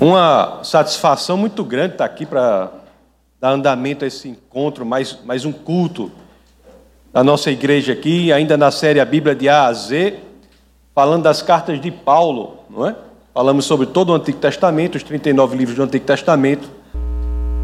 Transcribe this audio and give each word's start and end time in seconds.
Uma 0.00 0.60
satisfação 0.64 1.36
muito 1.36 1.62
grande 1.62 1.94
estar 1.94 2.04
aqui 2.04 2.26
para 2.26 2.70
dar 3.40 3.50
andamento 3.50 4.04
a 4.04 4.08
esse 4.08 4.28
encontro, 4.28 4.84
mais, 4.84 5.18
mais 5.24 5.44
um 5.44 5.52
culto 5.52 6.10
da 7.12 7.22
nossa 7.22 7.50
igreja 7.50 7.92
aqui, 7.92 8.32
ainda 8.32 8.56
na 8.56 8.72
série 8.72 8.98
A 8.98 9.04
Bíblia 9.04 9.36
de 9.36 9.48
A 9.48 9.66
a 9.66 9.72
Z, 9.72 10.18
falando 10.92 11.22
das 11.22 11.42
cartas 11.42 11.80
de 11.80 11.92
Paulo, 11.92 12.58
não 12.68 12.88
é? 12.88 12.96
Falamos 13.32 13.66
sobre 13.66 13.86
todo 13.86 14.10
o 14.10 14.14
Antigo 14.14 14.38
Testamento, 14.38 14.96
os 14.96 15.02
39 15.04 15.56
livros 15.56 15.76
do 15.76 15.82
Antigo 15.84 16.04
Testamento, 16.04 16.68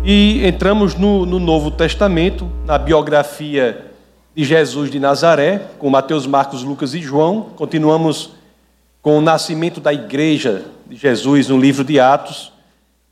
e 0.04 0.46
entramos 0.46 0.94
no, 0.94 1.26
no 1.26 1.40
Novo 1.40 1.70
Testamento, 1.70 2.48
na 2.64 2.78
biografia 2.78 3.86
de 4.34 4.44
Jesus 4.44 4.88
de 4.88 5.00
Nazaré, 5.00 5.62
com 5.78 5.90
Mateus, 5.90 6.26
Marcos, 6.26 6.62
Lucas 6.62 6.94
e 6.94 7.00
João. 7.00 7.48
Continuamos 7.56 8.39
com 9.02 9.16
o 9.16 9.20
nascimento 9.20 9.80
da 9.80 9.92
igreja 9.92 10.66
de 10.86 10.96
Jesus 10.96 11.48
no 11.48 11.58
livro 11.58 11.82
de 11.82 11.98
Atos. 11.98 12.52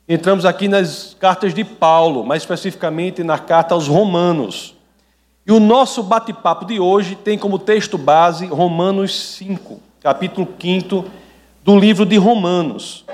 Entramos 0.07 0.45
aqui 0.45 0.68
nas 0.68 1.16
cartas 1.19 1.55
de 1.55 1.64
Paulo, 1.64 2.24
mais 2.24 2.42
especificamente 2.42 3.23
na 3.24 3.38
carta 3.38 3.74
aos 3.74 3.88
Romanos. 3.88 4.74
E 5.47 5.52
o 5.52 5.59
nosso 5.59 6.02
bate-papo 6.02 6.66
de 6.66 6.78
hoje 6.78 7.16
tem 7.16 7.38
como 7.38 7.59
texto 7.59 7.97
base 7.97 8.47
Romanos 8.47 9.19
5, 9.37 9.80
capítulo 10.01 10.47
5 10.61 11.05
do 11.64 11.78
livro 11.78 12.05
de 12.05 12.16
Romanos. 12.16 13.05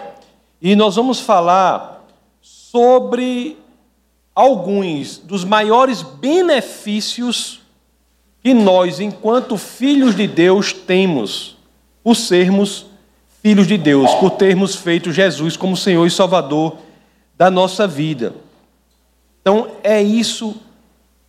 E 0.61 0.75
nós 0.75 0.97
vamos 0.97 1.21
falar 1.21 2.05
sobre 2.41 3.57
alguns 4.35 5.19
dos 5.19 5.45
maiores 5.45 6.03
benefícios 6.03 7.61
que 8.43 8.53
nós, 8.53 8.99
enquanto 8.99 9.57
filhos 9.57 10.17
de 10.17 10.27
Deus, 10.27 10.73
temos 10.73 11.54
por 12.05 12.15
sermos 12.15 12.87
filhos 13.43 13.67
de 13.67 13.79
Deus, 13.79 14.15
por 14.17 14.31
termos 14.31 14.77
feito 14.77 15.11
Jesus 15.11 15.57
como 15.57 15.77
Senhor 15.77 16.07
e 16.07 16.11
Salvador 16.11 16.77
da 17.37 17.51
nossa 17.51 17.87
vida. 17.87 18.35
Então, 19.41 19.69
é 19.83 20.01
isso, 20.03 20.55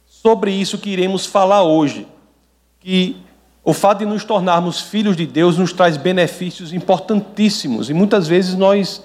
sobre 0.05 0.51
isso 0.51 0.77
que 0.77 0.89
iremos 0.89 1.25
falar 1.25 1.63
hoje. 1.63 2.05
Que 2.79 3.17
o 3.63 3.73
fato 3.73 3.99
de 3.99 4.05
nos 4.05 4.23
tornarmos 4.23 4.79
filhos 4.79 5.17
de 5.17 5.25
Deus 5.25 5.57
nos 5.57 5.73
traz 5.73 5.97
benefícios 5.97 6.71
importantíssimos 6.71 7.89
e 7.89 7.93
muitas 7.93 8.27
vezes 8.27 8.53
nós 8.53 9.03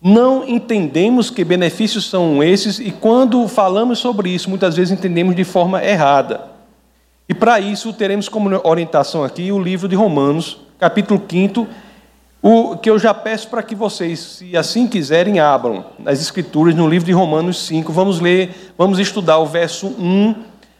não 0.00 0.46
entendemos 0.46 1.30
que 1.30 1.42
benefícios 1.42 2.08
são 2.08 2.42
esses 2.42 2.78
e 2.78 2.92
quando 2.92 3.48
falamos 3.48 3.98
sobre 3.98 4.30
isso, 4.30 4.48
muitas 4.48 4.76
vezes 4.76 4.96
entendemos 4.96 5.34
de 5.34 5.42
forma 5.42 5.84
errada. 5.84 6.48
E 7.28 7.34
para 7.34 7.58
isso 7.58 7.92
teremos 7.92 8.28
como 8.28 8.48
orientação 8.62 9.24
aqui 9.24 9.50
o 9.50 9.58
livro 9.58 9.88
de 9.88 9.96
Romanos, 9.96 10.60
capítulo 10.78 11.22
5, 11.28 11.66
o 12.42 12.76
que 12.76 12.90
eu 12.90 12.98
já 12.98 13.14
peço 13.14 13.48
para 13.48 13.62
que 13.62 13.74
vocês, 13.74 14.20
se 14.20 14.56
assim 14.56 14.86
quiserem, 14.86 15.40
abram 15.40 15.86
nas 15.98 16.20
escrituras 16.20 16.74
no 16.74 16.88
livro 16.88 17.06
de 17.06 17.12
Romanos 17.12 17.66
5. 17.66 17.92
Vamos 17.92 18.20
ler, 18.20 18.72
vamos 18.76 18.98
estudar 18.98 19.38
o 19.38 19.46
verso 19.46 19.88
1 19.88 20.34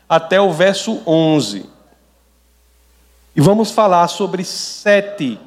até 0.09 0.41
o 0.41 0.53
verso 0.53 1.01
11. 1.07 1.67
E 3.35 3.41
vamos 3.41 3.71
falar 3.71 4.09
sobre 4.09 4.45
sete 4.45 5.39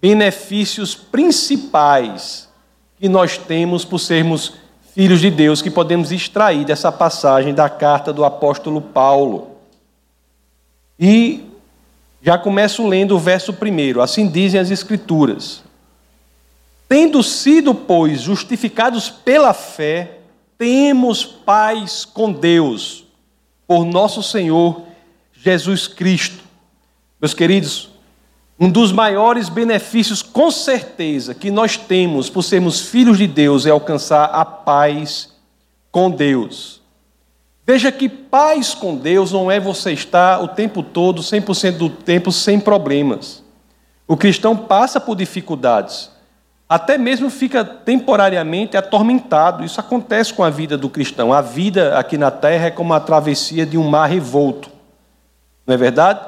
benefícios 0.00 0.94
principais 0.94 2.48
que 2.98 3.08
nós 3.08 3.36
temos 3.36 3.84
por 3.84 3.98
sermos 3.98 4.54
filhos 4.94 5.20
de 5.20 5.30
Deus, 5.30 5.62
que 5.62 5.70
podemos 5.70 6.12
extrair 6.12 6.64
dessa 6.64 6.92
passagem 6.92 7.54
da 7.54 7.68
carta 7.68 8.12
do 8.12 8.24
apóstolo 8.24 8.80
Paulo. 8.80 9.56
E 10.98 11.49
já 12.22 12.36
começo 12.38 12.86
lendo 12.86 13.16
o 13.16 13.18
verso 13.18 13.52
primeiro. 13.52 14.02
Assim 14.02 14.28
dizem 14.28 14.60
as 14.60 14.70
Escrituras. 14.70 15.62
Tendo 16.88 17.22
sido, 17.22 17.74
pois, 17.74 18.20
justificados 18.20 19.08
pela 19.08 19.54
fé, 19.54 20.18
temos 20.58 21.24
paz 21.24 22.04
com 22.04 22.32
Deus, 22.32 23.04
por 23.66 23.84
nosso 23.84 24.22
Senhor 24.22 24.82
Jesus 25.32 25.86
Cristo. 25.86 26.42
Meus 27.20 27.32
queridos, 27.32 27.90
um 28.58 28.68
dos 28.68 28.92
maiores 28.92 29.48
benefícios, 29.48 30.20
com 30.20 30.50
certeza, 30.50 31.34
que 31.34 31.50
nós 31.50 31.76
temos 31.76 32.28
por 32.28 32.42
sermos 32.42 32.80
filhos 32.80 33.16
de 33.16 33.26
Deus 33.26 33.64
é 33.64 33.70
alcançar 33.70 34.24
a 34.24 34.44
paz 34.44 35.32
com 35.90 36.10
Deus. 36.10 36.79
Veja 37.66 37.92
que 37.92 38.08
paz 38.08 38.74
com 38.74 38.96
Deus 38.96 39.32
não 39.32 39.50
é 39.50 39.60
você 39.60 39.92
estar 39.92 40.42
o 40.42 40.48
tempo 40.48 40.82
todo, 40.82 41.22
100% 41.22 41.76
do 41.76 41.90
tempo, 41.90 42.32
sem 42.32 42.58
problemas. 42.58 43.42
O 44.08 44.16
cristão 44.16 44.56
passa 44.56 45.00
por 45.00 45.14
dificuldades, 45.14 46.10
até 46.68 46.96
mesmo 46.96 47.28
fica 47.30 47.64
temporariamente 47.64 48.76
atormentado. 48.76 49.64
Isso 49.64 49.80
acontece 49.80 50.32
com 50.32 50.44
a 50.44 50.50
vida 50.50 50.78
do 50.78 50.88
cristão. 50.88 51.32
A 51.32 51.40
vida 51.40 51.98
aqui 51.98 52.16
na 52.16 52.30
terra 52.30 52.66
é 52.66 52.70
como 52.70 52.94
a 52.94 53.00
travessia 53.00 53.66
de 53.66 53.76
um 53.76 53.88
mar 53.88 54.08
revolto. 54.08 54.70
Não 55.66 55.74
é 55.74 55.76
verdade? 55.76 56.20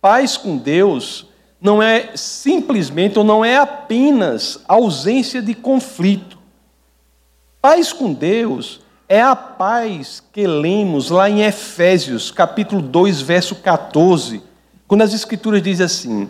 Paz 0.00 0.36
com 0.36 0.56
Deus 0.56 1.26
não 1.60 1.82
é 1.82 2.10
simplesmente 2.14 3.18
ou 3.18 3.24
não 3.24 3.44
é 3.44 3.56
apenas 3.56 4.60
ausência 4.68 5.40
de 5.40 5.54
conflito. 5.54 6.36
Paz 7.62 7.92
com 7.92 8.12
Deus 8.12 8.80
é 9.14 9.22
a 9.22 9.36
paz 9.36 10.20
que 10.32 10.44
lemos 10.44 11.08
lá 11.08 11.30
em 11.30 11.42
Efésios, 11.42 12.32
capítulo 12.32 12.82
2, 12.82 13.20
verso 13.20 13.54
14, 13.54 14.42
quando 14.88 15.02
as 15.02 15.14
Escrituras 15.14 15.62
dizem 15.62 15.86
assim: 15.86 16.28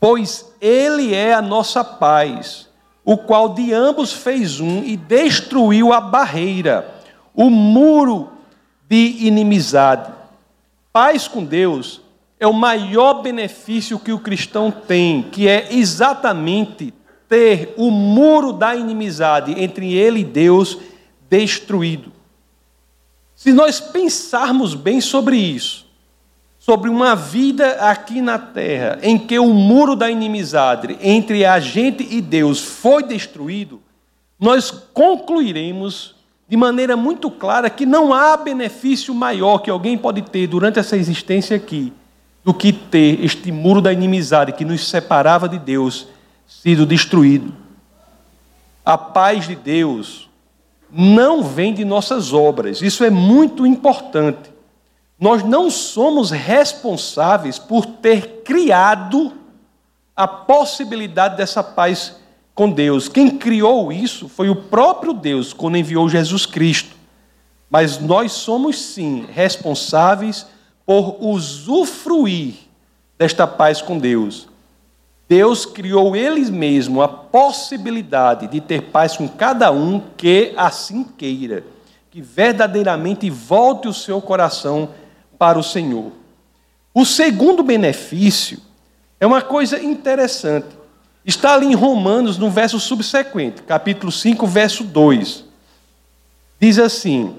Pois 0.00 0.52
Ele 0.60 1.14
é 1.14 1.32
a 1.32 1.40
nossa 1.40 1.84
paz, 1.84 2.68
o 3.04 3.16
qual 3.16 3.50
de 3.50 3.72
ambos 3.72 4.12
fez 4.12 4.58
um 4.58 4.82
e 4.82 4.96
destruiu 4.96 5.92
a 5.92 6.00
barreira, 6.00 6.92
o 7.32 7.48
muro 7.48 8.30
de 8.88 9.18
inimizade. 9.20 10.10
Paz 10.92 11.28
com 11.28 11.44
Deus 11.44 12.00
é 12.40 12.46
o 12.48 12.52
maior 12.52 13.22
benefício 13.22 14.00
que 14.00 14.10
o 14.10 14.18
cristão 14.18 14.72
tem, 14.72 15.22
que 15.22 15.46
é 15.46 15.68
exatamente 15.70 16.92
ter 17.28 17.72
o 17.76 17.88
muro 17.88 18.52
da 18.52 18.74
inimizade 18.74 19.54
entre 19.62 19.94
ele 19.94 20.22
e 20.22 20.24
Deus 20.24 20.76
destruído. 21.30 22.12
Se 23.36 23.52
nós 23.52 23.80
pensarmos 23.80 24.74
bem 24.74 25.00
sobre 25.00 25.36
isso, 25.36 25.86
sobre 26.58 26.90
uma 26.90 27.16
vida 27.16 27.72
aqui 27.88 28.20
na 28.20 28.38
terra 28.38 28.98
em 29.02 29.16
que 29.16 29.38
o 29.38 29.54
muro 29.54 29.96
da 29.96 30.10
inimizade 30.10 30.98
entre 31.00 31.46
a 31.46 31.58
gente 31.58 32.06
e 32.10 32.20
Deus 32.20 32.60
foi 32.60 33.02
destruído, 33.02 33.80
nós 34.38 34.70
concluiremos 34.70 36.14
de 36.48 36.56
maneira 36.56 36.96
muito 36.96 37.30
clara 37.30 37.70
que 37.70 37.86
não 37.86 38.12
há 38.12 38.36
benefício 38.36 39.14
maior 39.14 39.58
que 39.58 39.70
alguém 39.70 39.96
pode 39.96 40.22
ter 40.22 40.46
durante 40.46 40.78
essa 40.78 40.96
existência 40.96 41.56
aqui 41.56 41.92
do 42.44 42.52
que 42.52 42.72
ter 42.72 43.24
este 43.24 43.52
muro 43.52 43.80
da 43.80 43.92
inimizade 43.92 44.52
que 44.52 44.64
nos 44.64 44.88
separava 44.88 45.48
de 45.48 45.58
Deus 45.58 46.08
sido 46.46 46.84
destruído. 46.84 47.54
A 48.84 48.98
paz 48.98 49.46
de 49.46 49.54
Deus, 49.54 50.29
não 50.92 51.42
vem 51.42 51.72
de 51.72 51.84
nossas 51.84 52.32
obras. 52.32 52.82
Isso 52.82 53.04
é 53.04 53.10
muito 53.10 53.66
importante. 53.66 54.50
Nós 55.18 55.42
não 55.42 55.70
somos 55.70 56.30
responsáveis 56.30 57.58
por 57.58 57.86
ter 57.86 58.42
criado 58.42 59.32
a 60.16 60.26
possibilidade 60.26 61.36
dessa 61.36 61.62
paz 61.62 62.16
com 62.54 62.70
Deus. 62.70 63.08
Quem 63.08 63.30
criou 63.30 63.92
isso 63.92 64.28
foi 64.28 64.50
o 64.50 64.56
próprio 64.56 65.12
Deus 65.12 65.52
quando 65.52 65.76
enviou 65.76 66.08
Jesus 66.08 66.44
Cristo. 66.44 66.96
Mas 67.70 67.98
nós 67.98 68.32
somos 68.32 68.78
sim 68.78 69.26
responsáveis 69.30 70.46
por 70.84 71.16
usufruir 71.20 72.54
desta 73.16 73.46
paz 73.46 73.80
com 73.80 73.96
Deus. 73.96 74.49
Deus 75.30 75.64
criou 75.64 76.16
Ele 76.16 76.50
mesmo 76.50 77.00
a 77.00 77.06
possibilidade 77.06 78.48
de 78.48 78.60
ter 78.60 78.82
paz 78.82 79.16
com 79.16 79.28
cada 79.28 79.70
um 79.70 80.02
que 80.16 80.52
assim 80.56 81.04
queira, 81.04 81.62
que 82.10 82.20
verdadeiramente 82.20 83.30
volte 83.30 83.86
o 83.86 83.94
seu 83.94 84.20
coração 84.20 84.88
para 85.38 85.56
o 85.56 85.62
Senhor. 85.62 86.10
O 86.92 87.04
segundo 87.04 87.62
benefício 87.62 88.58
é 89.20 89.26
uma 89.26 89.40
coisa 89.40 89.80
interessante. 89.80 90.66
Está 91.24 91.54
ali 91.54 91.66
em 91.66 91.76
Romanos, 91.76 92.36
no 92.36 92.50
verso 92.50 92.80
subsequente, 92.80 93.62
capítulo 93.62 94.10
5, 94.10 94.44
verso 94.48 94.82
2. 94.82 95.44
Diz 96.58 96.76
assim: 96.76 97.36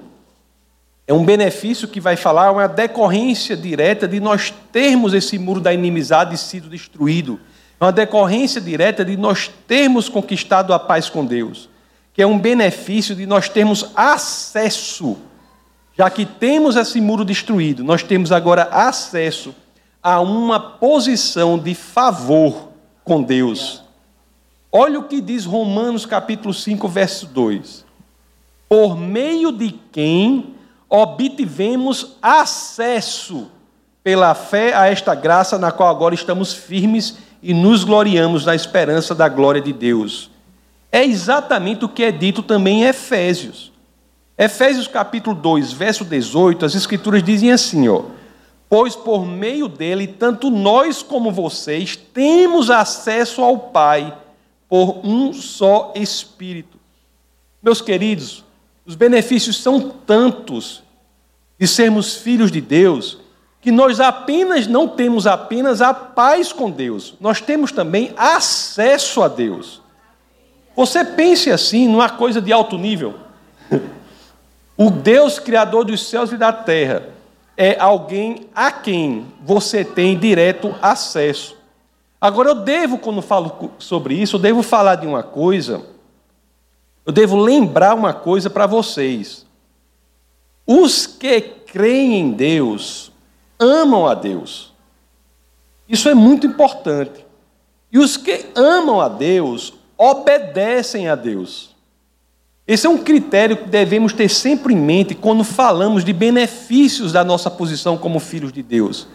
é 1.06 1.12
um 1.12 1.26
benefício 1.26 1.86
que 1.86 2.00
vai 2.00 2.16
falar, 2.16 2.52
uma 2.52 2.68
decorrência 2.68 3.54
direta 3.54 4.08
de 4.08 4.18
nós 4.18 4.50
termos 4.72 5.12
esse 5.12 5.38
muro 5.38 5.60
da 5.60 5.74
inimizade 5.74 6.38
sido 6.38 6.70
destruído 6.70 7.38
é 7.82 7.86
uma 7.86 7.92
decorrência 7.92 8.60
direta 8.60 9.04
de 9.04 9.16
nós 9.16 9.50
termos 9.66 10.08
conquistado 10.08 10.72
a 10.72 10.78
paz 10.78 11.10
com 11.10 11.26
Deus, 11.26 11.68
que 12.14 12.22
é 12.22 12.26
um 12.26 12.38
benefício 12.38 13.12
de 13.12 13.26
nós 13.26 13.48
termos 13.48 13.90
acesso, 13.96 15.18
já 15.98 16.08
que 16.08 16.24
temos 16.24 16.76
esse 16.76 17.00
muro 17.00 17.24
destruído, 17.24 17.82
nós 17.82 18.04
temos 18.04 18.30
agora 18.30 18.68
acesso 18.70 19.52
a 20.00 20.20
uma 20.20 20.60
posição 20.60 21.58
de 21.58 21.74
favor 21.74 22.68
com 23.02 23.20
Deus. 23.20 23.82
Olha 24.70 25.00
o 25.00 25.08
que 25.08 25.20
diz 25.20 25.44
Romanos 25.44 26.06
capítulo 26.06 26.54
5, 26.54 26.86
verso 26.86 27.26
2. 27.26 27.84
Por 28.68 28.96
meio 28.96 29.50
de 29.50 29.72
quem 29.90 30.54
obtivemos 30.88 32.16
acesso 32.22 33.50
pela 34.04 34.36
fé 34.36 34.72
a 34.72 34.86
esta 34.86 35.16
graça 35.16 35.58
na 35.58 35.72
qual 35.72 35.88
agora 35.88 36.14
estamos 36.14 36.52
firmes 36.52 37.31
e 37.42 37.52
nos 37.52 37.82
gloriamos 37.82 38.46
na 38.46 38.54
esperança 38.54 39.14
da 39.14 39.28
glória 39.28 39.60
de 39.60 39.72
Deus. 39.72 40.30
É 40.90 41.04
exatamente 41.04 41.84
o 41.84 41.88
que 41.88 42.04
é 42.04 42.12
dito 42.12 42.42
também 42.42 42.82
em 42.82 42.84
Efésios. 42.84 43.72
Efésios 44.38 44.86
capítulo 44.86 45.34
2, 45.34 45.72
verso 45.72 46.04
18, 46.04 46.64
as 46.64 46.74
escrituras 46.74 47.22
dizem 47.22 47.50
assim, 47.50 47.88
ó: 47.88 48.02
Pois 48.68 48.94
por 48.94 49.26
meio 49.26 49.68
dele 49.68 50.06
tanto 50.06 50.50
nós 50.50 51.02
como 51.02 51.32
vocês 51.32 51.96
temos 51.96 52.70
acesso 52.70 53.42
ao 53.42 53.58
Pai 53.58 54.16
por 54.68 55.00
um 55.04 55.32
só 55.32 55.92
Espírito. 55.94 56.78
Meus 57.62 57.80
queridos, 57.80 58.44
os 58.86 58.94
benefícios 58.94 59.62
são 59.62 59.90
tantos 60.06 60.82
de 61.58 61.68
sermos 61.68 62.16
filhos 62.16 62.50
de 62.50 62.60
Deus, 62.60 63.18
que 63.62 63.70
nós 63.70 64.00
apenas 64.00 64.66
não 64.66 64.88
temos 64.88 65.24
apenas 65.24 65.80
a 65.80 65.94
paz 65.94 66.52
com 66.52 66.68
Deus, 66.68 67.14
nós 67.20 67.40
temos 67.40 67.70
também 67.70 68.12
acesso 68.16 69.22
a 69.22 69.28
Deus. 69.28 69.80
Você 70.74 71.04
pense 71.04 71.48
assim, 71.48 71.86
numa 71.86 72.10
coisa 72.10 72.42
de 72.42 72.52
alto 72.52 72.76
nível. 72.76 73.14
O 74.76 74.90
Deus 74.90 75.38
criador 75.38 75.84
dos 75.84 76.08
céus 76.08 76.32
e 76.32 76.36
da 76.36 76.52
terra 76.52 77.10
é 77.56 77.78
alguém 77.78 78.48
a 78.52 78.72
quem 78.72 79.26
você 79.40 79.84
tem 79.84 80.18
direto 80.18 80.74
acesso. 80.82 81.56
Agora, 82.20 82.48
eu 82.48 82.54
devo, 82.56 82.98
quando 82.98 83.22
falo 83.22 83.70
sobre 83.78 84.14
isso, 84.14 84.36
eu 84.36 84.40
devo 84.40 84.62
falar 84.62 84.96
de 84.96 85.06
uma 85.06 85.22
coisa, 85.22 85.82
eu 87.06 87.12
devo 87.12 87.36
lembrar 87.36 87.94
uma 87.94 88.12
coisa 88.12 88.50
para 88.50 88.66
vocês. 88.66 89.46
Os 90.66 91.06
que 91.06 91.40
creem 91.40 92.18
em 92.18 92.32
Deus 92.32 93.11
amam 93.62 94.06
a 94.06 94.14
Deus. 94.14 94.72
Isso 95.88 96.08
é 96.08 96.14
muito 96.14 96.46
importante. 96.46 97.24
E 97.90 97.98
os 97.98 98.16
que 98.16 98.46
amam 98.54 99.00
a 99.00 99.08
Deus 99.08 99.72
obedecem 99.96 101.08
a 101.08 101.14
Deus. 101.14 101.70
Esse 102.66 102.86
é 102.86 102.90
um 102.90 102.98
critério 102.98 103.56
que 103.56 103.68
devemos 103.68 104.12
ter 104.12 104.28
sempre 104.28 104.72
em 104.72 104.76
mente 104.76 105.14
quando 105.14 105.44
falamos 105.44 106.04
de 106.04 106.12
benefícios 106.12 107.12
da 107.12 107.22
nossa 107.22 107.50
posição 107.50 107.96
como 107.98 108.18
filhos 108.18 108.52
de 108.52 108.62
Deus. 108.62 109.06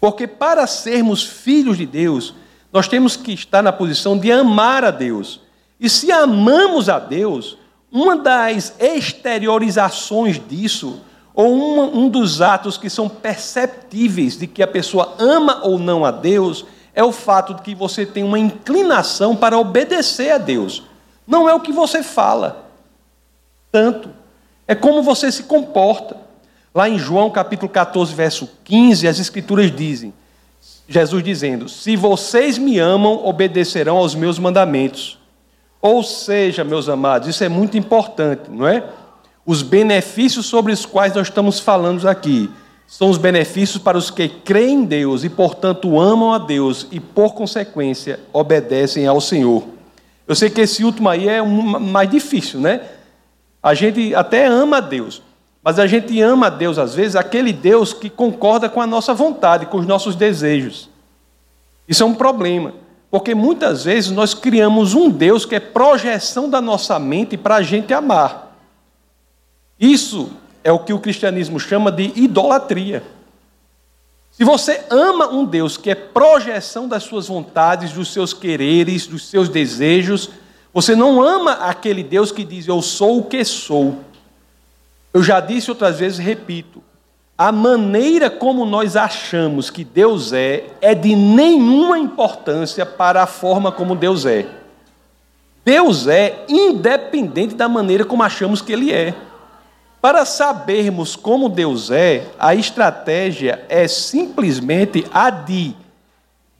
Porque 0.00 0.26
para 0.26 0.66
sermos 0.66 1.22
filhos 1.22 1.76
de 1.78 1.86
Deus, 1.86 2.34
nós 2.72 2.88
temos 2.88 3.16
que 3.16 3.32
estar 3.32 3.62
na 3.62 3.72
posição 3.72 4.18
de 4.18 4.30
amar 4.30 4.84
a 4.84 4.90
Deus. 4.90 5.40
E 5.78 5.88
se 5.88 6.10
amamos 6.10 6.88
a 6.88 6.98
Deus, 6.98 7.56
uma 7.92 8.16
das 8.16 8.74
exteriorizações 8.78 10.40
disso, 10.48 11.00
ou 11.36 11.52
uma, 11.52 11.84
um 11.84 12.08
dos 12.08 12.40
atos 12.40 12.78
que 12.78 12.88
são 12.88 13.10
perceptíveis 13.10 14.38
de 14.38 14.46
que 14.46 14.62
a 14.62 14.66
pessoa 14.66 15.14
ama 15.18 15.60
ou 15.62 15.78
não 15.78 16.02
a 16.02 16.10
Deus, 16.10 16.64
é 16.94 17.04
o 17.04 17.12
fato 17.12 17.52
de 17.52 17.60
que 17.60 17.74
você 17.74 18.06
tem 18.06 18.24
uma 18.24 18.38
inclinação 18.38 19.36
para 19.36 19.58
obedecer 19.58 20.32
a 20.32 20.38
Deus. 20.38 20.82
Não 21.26 21.46
é 21.46 21.54
o 21.54 21.60
que 21.60 21.72
você 21.72 22.02
fala, 22.02 22.64
tanto, 23.70 24.08
é 24.66 24.74
como 24.74 25.02
você 25.02 25.30
se 25.30 25.42
comporta. 25.42 26.16
Lá 26.74 26.88
em 26.88 26.98
João 26.98 27.30
capítulo 27.30 27.70
14, 27.70 28.14
verso 28.14 28.48
15, 28.64 29.06
as 29.06 29.18
Escrituras 29.18 29.70
dizem: 29.74 30.14
Jesus 30.88 31.22
dizendo: 31.22 31.68
Se 31.68 31.96
vocês 31.96 32.56
me 32.56 32.78
amam, 32.78 33.26
obedecerão 33.26 33.98
aos 33.98 34.14
meus 34.14 34.38
mandamentos. 34.38 35.18
Ou 35.82 36.02
seja, 36.02 36.64
meus 36.64 36.88
amados, 36.88 37.28
isso 37.28 37.44
é 37.44 37.48
muito 37.48 37.76
importante, 37.76 38.50
não 38.50 38.66
é? 38.66 38.82
Os 39.46 39.62
benefícios 39.62 40.46
sobre 40.46 40.72
os 40.72 40.84
quais 40.84 41.14
nós 41.14 41.28
estamos 41.28 41.60
falando 41.60 42.06
aqui 42.08 42.50
são 42.84 43.08
os 43.08 43.16
benefícios 43.16 43.80
para 43.80 43.96
os 43.96 44.10
que 44.10 44.28
creem 44.28 44.80
em 44.80 44.84
Deus 44.84 45.22
e, 45.22 45.28
portanto, 45.28 46.00
amam 46.00 46.32
a 46.32 46.38
Deus 46.38 46.88
e, 46.90 46.98
por 46.98 47.32
consequência, 47.32 48.18
obedecem 48.32 49.06
ao 49.06 49.20
Senhor. 49.20 49.64
Eu 50.26 50.34
sei 50.34 50.50
que 50.50 50.60
esse 50.60 50.82
último 50.82 51.08
aí 51.08 51.28
é 51.28 51.40
um 51.40 51.78
mais 51.78 52.10
difícil, 52.10 52.60
né? 52.60 52.80
A 53.62 53.72
gente 53.72 54.12
até 54.16 54.46
ama 54.46 54.78
a 54.78 54.80
Deus, 54.80 55.22
mas 55.62 55.78
a 55.78 55.86
gente 55.86 56.20
ama 56.20 56.46
a 56.46 56.50
Deus, 56.50 56.76
às 56.76 56.94
vezes, 56.94 57.14
aquele 57.14 57.52
Deus 57.52 57.92
que 57.92 58.10
concorda 58.10 58.68
com 58.68 58.80
a 58.80 58.86
nossa 58.86 59.14
vontade, 59.14 59.66
com 59.66 59.78
os 59.78 59.86
nossos 59.86 60.16
desejos. 60.16 60.88
Isso 61.88 62.02
é 62.02 62.06
um 62.06 62.14
problema, 62.14 62.72
porque 63.10 63.32
muitas 63.32 63.84
vezes 63.84 64.10
nós 64.10 64.34
criamos 64.34 64.94
um 64.94 65.08
Deus 65.08 65.46
que 65.46 65.54
é 65.54 65.60
projeção 65.60 66.50
da 66.50 66.60
nossa 66.60 66.98
mente 66.98 67.36
para 67.36 67.56
a 67.56 67.62
gente 67.62 67.94
amar. 67.94 68.45
Isso 69.78 70.30
é 70.64 70.72
o 70.72 70.78
que 70.78 70.92
o 70.92 70.98
cristianismo 70.98 71.60
chama 71.60 71.92
de 71.92 72.12
idolatria. 72.16 73.02
Se 74.32 74.44
você 74.44 74.84
ama 74.90 75.28
um 75.28 75.44
Deus 75.44 75.76
que 75.76 75.90
é 75.90 75.94
projeção 75.94 76.86
das 76.86 77.02
suas 77.04 77.28
vontades, 77.28 77.92
dos 77.92 78.12
seus 78.12 78.34
quereres, 78.34 79.06
dos 79.06 79.28
seus 79.28 79.48
desejos, 79.48 80.28
você 80.74 80.94
não 80.94 81.22
ama 81.22 81.52
aquele 81.52 82.02
Deus 82.02 82.30
que 82.30 82.44
diz 82.44 82.68
eu 82.68 82.82
sou 82.82 83.20
o 83.20 83.24
que 83.24 83.44
sou. 83.44 83.98
Eu 85.14 85.22
já 85.22 85.40
disse 85.40 85.70
outras 85.70 85.98
vezes, 86.00 86.18
repito, 86.18 86.82
a 87.38 87.50
maneira 87.50 88.28
como 88.28 88.66
nós 88.66 88.96
achamos 88.96 89.70
que 89.70 89.84
Deus 89.84 90.32
é 90.32 90.64
é 90.80 90.94
de 90.94 91.14
nenhuma 91.14 91.98
importância 91.98 92.84
para 92.84 93.22
a 93.22 93.26
forma 93.26 93.72
como 93.72 93.96
Deus 93.96 94.26
é. 94.26 94.46
Deus 95.64 96.06
é 96.06 96.44
independente 96.48 97.54
da 97.54 97.68
maneira 97.68 98.04
como 98.04 98.22
achamos 98.22 98.60
que 98.60 98.72
Ele 98.72 98.92
é. 98.92 99.14
Para 100.06 100.24
sabermos 100.24 101.16
como 101.16 101.48
Deus 101.48 101.90
é, 101.90 102.28
a 102.38 102.54
estratégia 102.54 103.66
é 103.68 103.88
simplesmente 103.88 105.04
a 105.12 105.30
de 105.30 105.74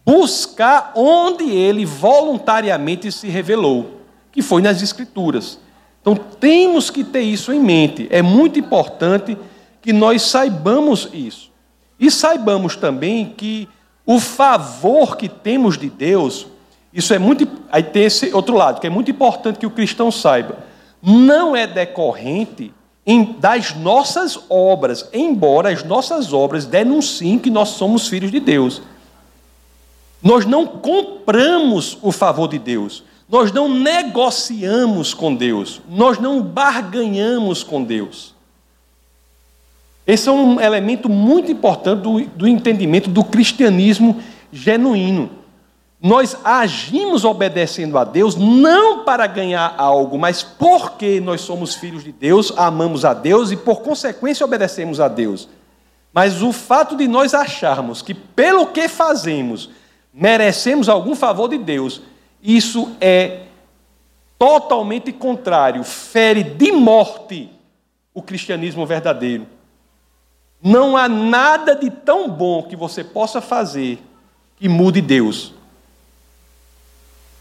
buscar 0.04 0.90
onde 0.96 1.44
Ele 1.44 1.86
voluntariamente 1.86 3.12
se 3.12 3.28
revelou, 3.28 4.00
que 4.32 4.42
foi 4.42 4.60
nas 4.60 4.82
Escrituras. 4.82 5.60
Então 6.00 6.16
temos 6.16 6.90
que 6.90 7.04
ter 7.04 7.20
isso 7.20 7.52
em 7.52 7.60
mente. 7.60 8.08
É 8.10 8.20
muito 8.20 8.58
importante 8.58 9.38
que 9.80 9.92
nós 9.92 10.22
saibamos 10.22 11.08
isso. 11.12 11.52
E 12.00 12.10
saibamos 12.10 12.74
também 12.74 13.26
que 13.26 13.68
o 14.04 14.18
favor 14.18 15.16
que 15.16 15.28
temos 15.28 15.78
de 15.78 15.88
Deus, 15.88 16.48
isso 16.92 17.14
é 17.14 17.18
muito. 17.20 17.46
Aí 17.70 17.84
tem 17.84 18.06
esse 18.06 18.34
outro 18.34 18.56
lado, 18.56 18.80
que 18.80 18.88
é 18.88 18.90
muito 18.90 19.12
importante 19.12 19.60
que 19.60 19.66
o 19.66 19.70
cristão 19.70 20.10
saiba. 20.10 20.58
Não 21.00 21.54
é 21.54 21.64
decorrente 21.64 22.74
das 23.38 23.74
nossas 23.74 24.38
obras, 24.48 25.08
embora 25.12 25.70
as 25.70 25.84
nossas 25.84 26.32
obras 26.32 26.66
denunciem 26.66 27.38
que 27.38 27.50
nós 27.50 27.70
somos 27.70 28.08
filhos 28.08 28.32
de 28.32 28.40
Deus. 28.40 28.82
Nós 30.22 30.44
não 30.44 30.66
compramos 30.66 31.96
o 32.02 32.10
favor 32.10 32.48
de 32.48 32.58
Deus. 32.58 33.04
Nós 33.28 33.50
não 33.50 33.68
negociamos 33.68 35.12
com 35.12 35.34
Deus, 35.34 35.80
nós 35.88 36.18
não 36.18 36.40
barganhamos 36.40 37.64
com 37.64 37.82
Deus. 37.82 38.34
Esse 40.06 40.28
é 40.28 40.32
um 40.32 40.60
elemento 40.60 41.08
muito 41.08 41.50
importante 41.50 42.02
do, 42.02 42.24
do 42.24 42.46
entendimento 42.46 43.10
do 43.10 43.24
cristianismo 43.24 44.22
genuíno. 44.52 45.30
Nós 46.00 46.36
agimos 46.44 47.24
obedecendo 47.24 47.96
a 47.96 48.04
Deus 48.04 48.36
não 48.36 49.04
para 49.04 49.26
ganhar 49.26 49.74
algo, 49.78 50.18
mas 50.18 50.42
porque 50.42 51.20
nós 51.20 51.40
somos 51.40 51.74
filhos 51.74 52.04
de 52.04 52.12
Deus, 52.12 52.52
amamos 52.56 53.04
a 53.04 53.14
Deus 53.14 53.50
e 53.50 53.56
por 53.56 53.80
consequência 53.80 54.44
obedecemos 54.44 55.00
a 55.00 55.08
Deus. 55.08 55.48
Mas 56.12 56.42
o 56.42 56.52
fato 56.52 56.96
de 56.96 57.08
nós 57.08 57.34
acharmos 57.34 58.02
que 58.02 58.14
pelo 58.14 58.66
que 58.66 58.88
fazemos 58.88 59.70
merecemos 60.12 60.88
algum 60.88 61.14
favor 61.14 61.48
de 61.48 61.58
Deus, 61.58 62.02
isso 62.42 62.92
é 63.00 63.42
totalmente 64.38 65.12
contrário, 65.12 65.82
fere 65.82 66.42
de 66.42 66.72
morte 66.72 67.50
o 68.12 68.22
cristianismo 68.22 68.84
verdadeiro. 68.86 69.46
Não 70.62 70.96
há 70.96 71.08
nada 71.08 71.74
de 71.74 71.90
tão 71.90 72.28
bom 72.28 72.62
que 72.62 72.76
você 72.76 73.04
possa 73.04 73.40
fazer 73.40 74.02
que 74.56 74.68
mude 74.68 75.00
Deus. 75.00 75.55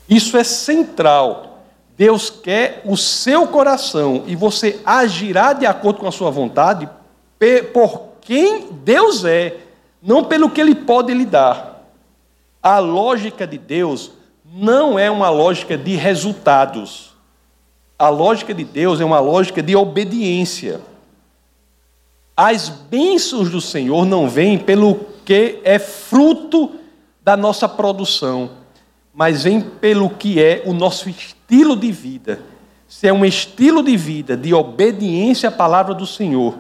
Isso 0.10 0.38
é 0.38 0.44
central. 0.44 1.64
Deus 1.98 2.30
quer 2.30 2.82
o 2.86 2.98
seu 2.98 3.48
coração 3.48 4.24
e 4.28 4.36
você 4.36 4.82
agirá 4.86 5.54
de 5.54 5.66
acordo 5.66 6.00
com 6.00 6.08
a 6.08 6.12
sua 6.12 6.30
vontade 6.30 6.90
por 7.74 8.10
quem 8.22 8.72
Deus 8.72 9.24
é, 9.24 9.58
não 10.02 10.24
pelo 10.24 10.50
que 10.50 10.60
Ele 10.60 10.76
pode 10.76 11.14
lhe 11.14 11.26
dar. 11.26 11.84
A 12.62 12.80
lógica 12.80 13.46
de 13.46 13.58
Deus 13.58 14.12
não 14.44 14.98
é 14.98 15.10
uma 15.10 15.30
lógica 15.30 15.78
de 15.78 15.96
resultados. 15.96 17.14
A 17.98 18.10
lógica 18.10 18.54
de 18.54 18.64
Deus 18.64 19.00
é 19.00 19.06
uma 19.06 19.20
lógica 19.20 19.62
de 19.62 19.76
obediência. 19.76 20.82
As 22.36 22.68
bênçãos 22.68 23.50
do 23.50 23.62
Senhor 23.62 24.06
não 24.06 24.28
vêm 24.28 24.58
pelo 24.58 24.96
que 25.24 25.62
é 25.64 25.80
fruto 25.80 26.72
da 27.24 27.38
nossa 27.38 27.70
produção, 27.70 28.52
mas 29.16 29.44
vem 29.44 29.62
pelo 29.62 30.10
que 30.10 30.44
é 30.44 30.62
o 30.66 30.74
nosso 30.74 31.10
estilo 31.10 31.78
de 31.78 31.90
vida. 31.90 32.42
Se 32.86 33.08
é 33.08 33.14
um 33.14 33.24
estilo 33.24 33.82
de 33.82 33.96
vida 33.96 34.36
de 34.36 34.54
obediência 34.54 35.48
à 35.48 35.52
palavra 35.52 35.94
do 35.94 36.06
Senhor, 36.06 36.56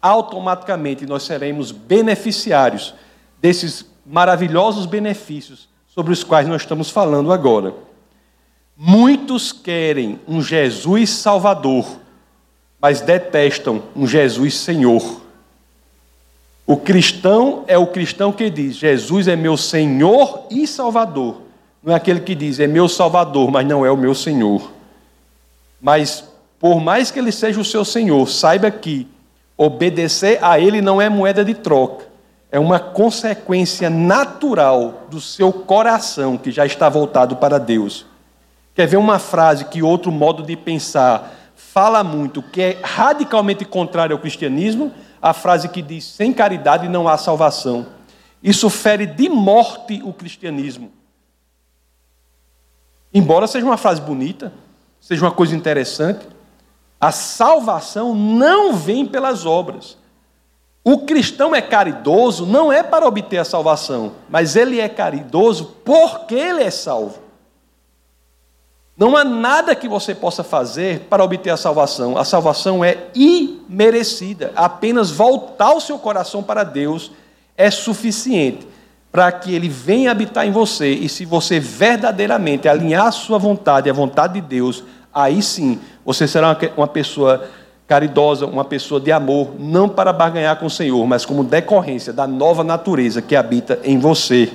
automaticamente 0.00 1.04
nós 1.04 1.24
seremos 1.24 1.72
beneficiários 1.72 2.94
desses 3.42 3.84
maravilhosos 4.06 4.86
benefícios 4.86 5.68
sobre 5.88 6.12
os 6.12 6.22
quais 6.22 6.46
nós 6.46 6.62
estamos 6.62 6.90
falando 6.90 7.32
agora. 7.32 7.74
Muitos 8.76 9.50
querem 9.50 10.20
um 10.28 10.40
Jesus 10.40 11.10
Salvador, 11.10 11.98
mas 12.80 13.00
detestam 13.00 13.82
um 13.96 14.06
Jesus 14.06 14.54
Senhor. 14.58 15.22
O 16.64 16.76
cristão 16.76 17.64
é 17.66 17.76
o 17.76 17.86
cristão 17.88 18.30
que 18.30 18.48
diz: 18.48 18.76
Jesus 18.76 19.26
é 19.26 19.34
meu 19.34 19.56
Senhor 19.56 20.46
e 20.50 20.68
Salvador. 20.68 21.45
Não 21.86 21.92
é 21.92 21.96
aquele 21.96 22.18
que 22.18 22.34
diz: 22.34 22.58
é 22.58 22.66
meu 22.66 22.88
Salvador, 22.88 23.48
mas 23.48 23.64
não 23.64 23.86
é 23.86 23.90
o 23.92 23.96
meu 23.96 24.12
Senhor. 24.12 24.72
Mas, 25.80 26.24
por 26.58 26.80
mais 26.80 27.12
que 27.12 27.18
ele 27.20 27.30
seja 27.30 27.60
o 27.60 27.64
seu 27.64 27.84
Senhor, 27.84 28.28
saiba 28.28 28.72
que 28.72 29.06
obedecer 29.56 30.42
a 30.42 30.58
ele 30.58 30.82
não 30.82 31.00
é 31.00 31.08
moeda 31.08 31.44
de 31.44 31.54
troca. 31.54 32.04
É 32.50 32.58
uma 32.58 32.80
consequência 32.80 33.88
natural 33.88 35.06
do 35.08 35.20
seu 35.20 35.52
coração 35.52 36.36
que 36.36 36.50
já 36.50 36.66
está 36.66 36.88
voltado 36.88 37.36
para 37.36 37.56
Deus. 37.56 38.04
Quer 38.74 38.88
ver 38.88 38.96
uma 38.96 39.20
frase 39.20 39.66
que 39.66 39.80
outro 39.80 40.10
modo 40.10 40.42
de 40.42 40.56
pensar 40.56 41.34
fala 41.54 42.02
muito, 42.02 42.42
que 42.42 42.62
é 42.62 42.78
radicalmente 42.82 43.64
contrário 43.64 44.12
ao 44.12 44.20
cristianismo? 44.20 44.92
A 45.22 45.32
frase 45.32 45.68
que 45.68 45.82
diz: 45.82 46.04
sem 46.04 46.32
caridade 46.32 46.88
não 46.88 47.06
há 47.06 47.16
salvação. 47.16 47.86
Isso 48.42 48.68
fere 48.68 49.06
de 49.06 49.28
morte 49.28 50.02
o 50.04 50.12
cristianismo. 50.12 50.90
Embora 53.16 53.46
seja 53.46 53.64
uma 53.64 53.78
frase 53.78 53.98
bonita, 53.98 54.52
seja 55.00 55.24
uma 55.24 55.30
coisa 55.30 55.56
interessante, 55.56 56.28
a 57.00 57.10
salvação 57.10 58.14
não 58.14 58.74
vem 58.74 59.06
pelas 59.06 59.46
obras. 59.46 59.96
O 60.84 60.98
cristão 60.98 61.54
é 61.54 61.62
caridoso 61.62 62.44
não 62.44 62.70
é 62.70 62.82
para 62.82 63.08
obter 63.08 63.38
a 63.38 63.44
salvação, 63.46 64.12
mas 64.28 64.54
ele 64.54 64.78
é 64.80 64.86
caridoso 64.86 65.76
porque 65.82 66.34
ele 66.34 66.62
é 66.62 66.70
salvo. 66.70 67.20
Não 68.94 69.16
há 69.16 69.24
nada 69.24 69.74
que 69.74 69.88
você 69.88 70.14
possa 70.14 70.44
fazer 70.44 71.06
para 71.08 71.24
obter 71.24 71.48
a 71.48 71.56
salvação. 71.56 72.18
A 72.18 72.24
salvação 72.24 72.84
é 72.84 73.06
imerecida. 73.14 74.52
Apenas 74.54 75.10
voltar 75.10 75.72
o 75.72 75.80
seu 75.80 75.98
coração 75.98 76.42
para 76.42 76.64
Deus 76.64 77.12
é 77.56 77.70
suficiente 77.70 78.75
para 79.16 79.32
que 79.32 79.54
ele 79.54 79.66
venha 79.66 80.10
habitar 80.10 80.46
em 80.46 80.50
você. 80.50 80.90
E 80.90 81.08
se 81.08 81.24
você 81.24 81.58
verdadeiramente 81.58 82.68
alinhar 82.68 83.06
a 83.06 83.10
sua 83.10 83.38
vontade 83.38 83.88
à 83.88 83.92
vontade 83.94 84.34
de 84.34 84.42
Deus, 84.42 84.84
aí 85.10 85.40
sim 85.40 85.80
você 86.04 86.28
será 86.28 86.54
uma 86.76 86.86
pessoa 86.86 87.48
caridosa, 87.88 88.44
uma 88.44 88.62
pessoa 88.62 89.00
de 89.00 89.10
amor, 89.10 89.54
não 89.58 89.88
para 89.88 90.12
barganhar 90.12 90.58
com 90.58 90.66
o 90.66 90.70
Senhor, 90.70 91.06
mas 91.06 91.24
como 91.24 91.42
decorrência 91.42 92.12
da 92.12 92.26
nova 92.26 92.62
natureza 92.62 93.22
que 93.22 93.34
habita 93.34 93.80
em 93.84 93.98
você. 93.98 94.52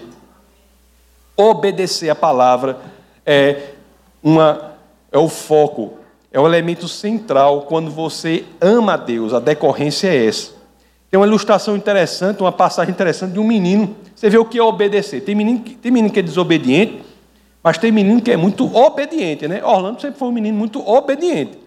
Obedecer 1.36 2.12
a 2.12 2.16
palavra 2.16 2.78
é 3.26 3.72
uma, 4.22 4.74
é 5.12 5.18
o 5.18 5.28
foco, 5.28 5.94
é 6.32 6.40
o 6.40 6.46
elemento 6.46 6.88
central 6.88 7.64
quando 7.64 7.90
você 7.90 8.46
ama 8.62 8.94
a 8.94 8.98
Deus. 8.98 9.34
A 9.34 9.40
decorrência 9.40 10.10
é 10.10 10.28
essa. 10.28 10.61
Tem 11.12 11.20
uma 11.20 11.28
ilustração 11.28 11.76
interessante, 11.76 12.40
uma 12.40 12.54
passagem 12.54 12.94
interessante 12.94 13.34
de 13.34 13.40
um 13.40 13.44
menino. 13.44 13.98
Você 14.16 14.30
vê 14.30 14.38
o 14.38 14.46
que 14.46 14.58
é 14.58 14.64
obedecer. 14.64 15.20
Tem 15.20 15.36
menino, 15.36 15.60
tem 15.60 15.92
menino 15.92 16.14
que 16.14 16.20
é 16.20 16.24
desobediente, 16.24 17.04
mas 17.62 17.78
tem 17.78 17.92
menino 17.92 18.22
que 18.22 18.32
é 18.32 18.38
muito 18.38 18.74
obediente, 18.74 19.46
né? 19.46 19.62
Orlando 19.62 20.00
sempre 20.00 20.18
foi 20.18 20.30
um 20.30 20.32
menino 20.32 20.58
muito 20.58 20.80
obediente. 20.88 21.60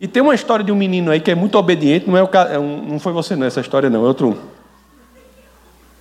E 0.00 0.08
tem 0.08 0.22
uma 0.22 0.34
história 0.34 0.64
de 0.64 0.72
um 0.72 0.74
menino 0.74 1.10
aí 1.10 1.20
que 1.20 1.30
é 1.30 1.34
muito 1.34 1.58
obediente, 1.58 2.08
não 2.08 2.16
é 2.16 2.22
o 2.22 2.26
é 2.26 2.58
não 2.58 2.98
foi 2.98 3.12
você 3.12 3.36
não, 3.36 3.46
essa 3.46 3.60
história 3.60 3.90
não, 3.90 4.02
é 4.02 4.08
outro. 4.08 4.40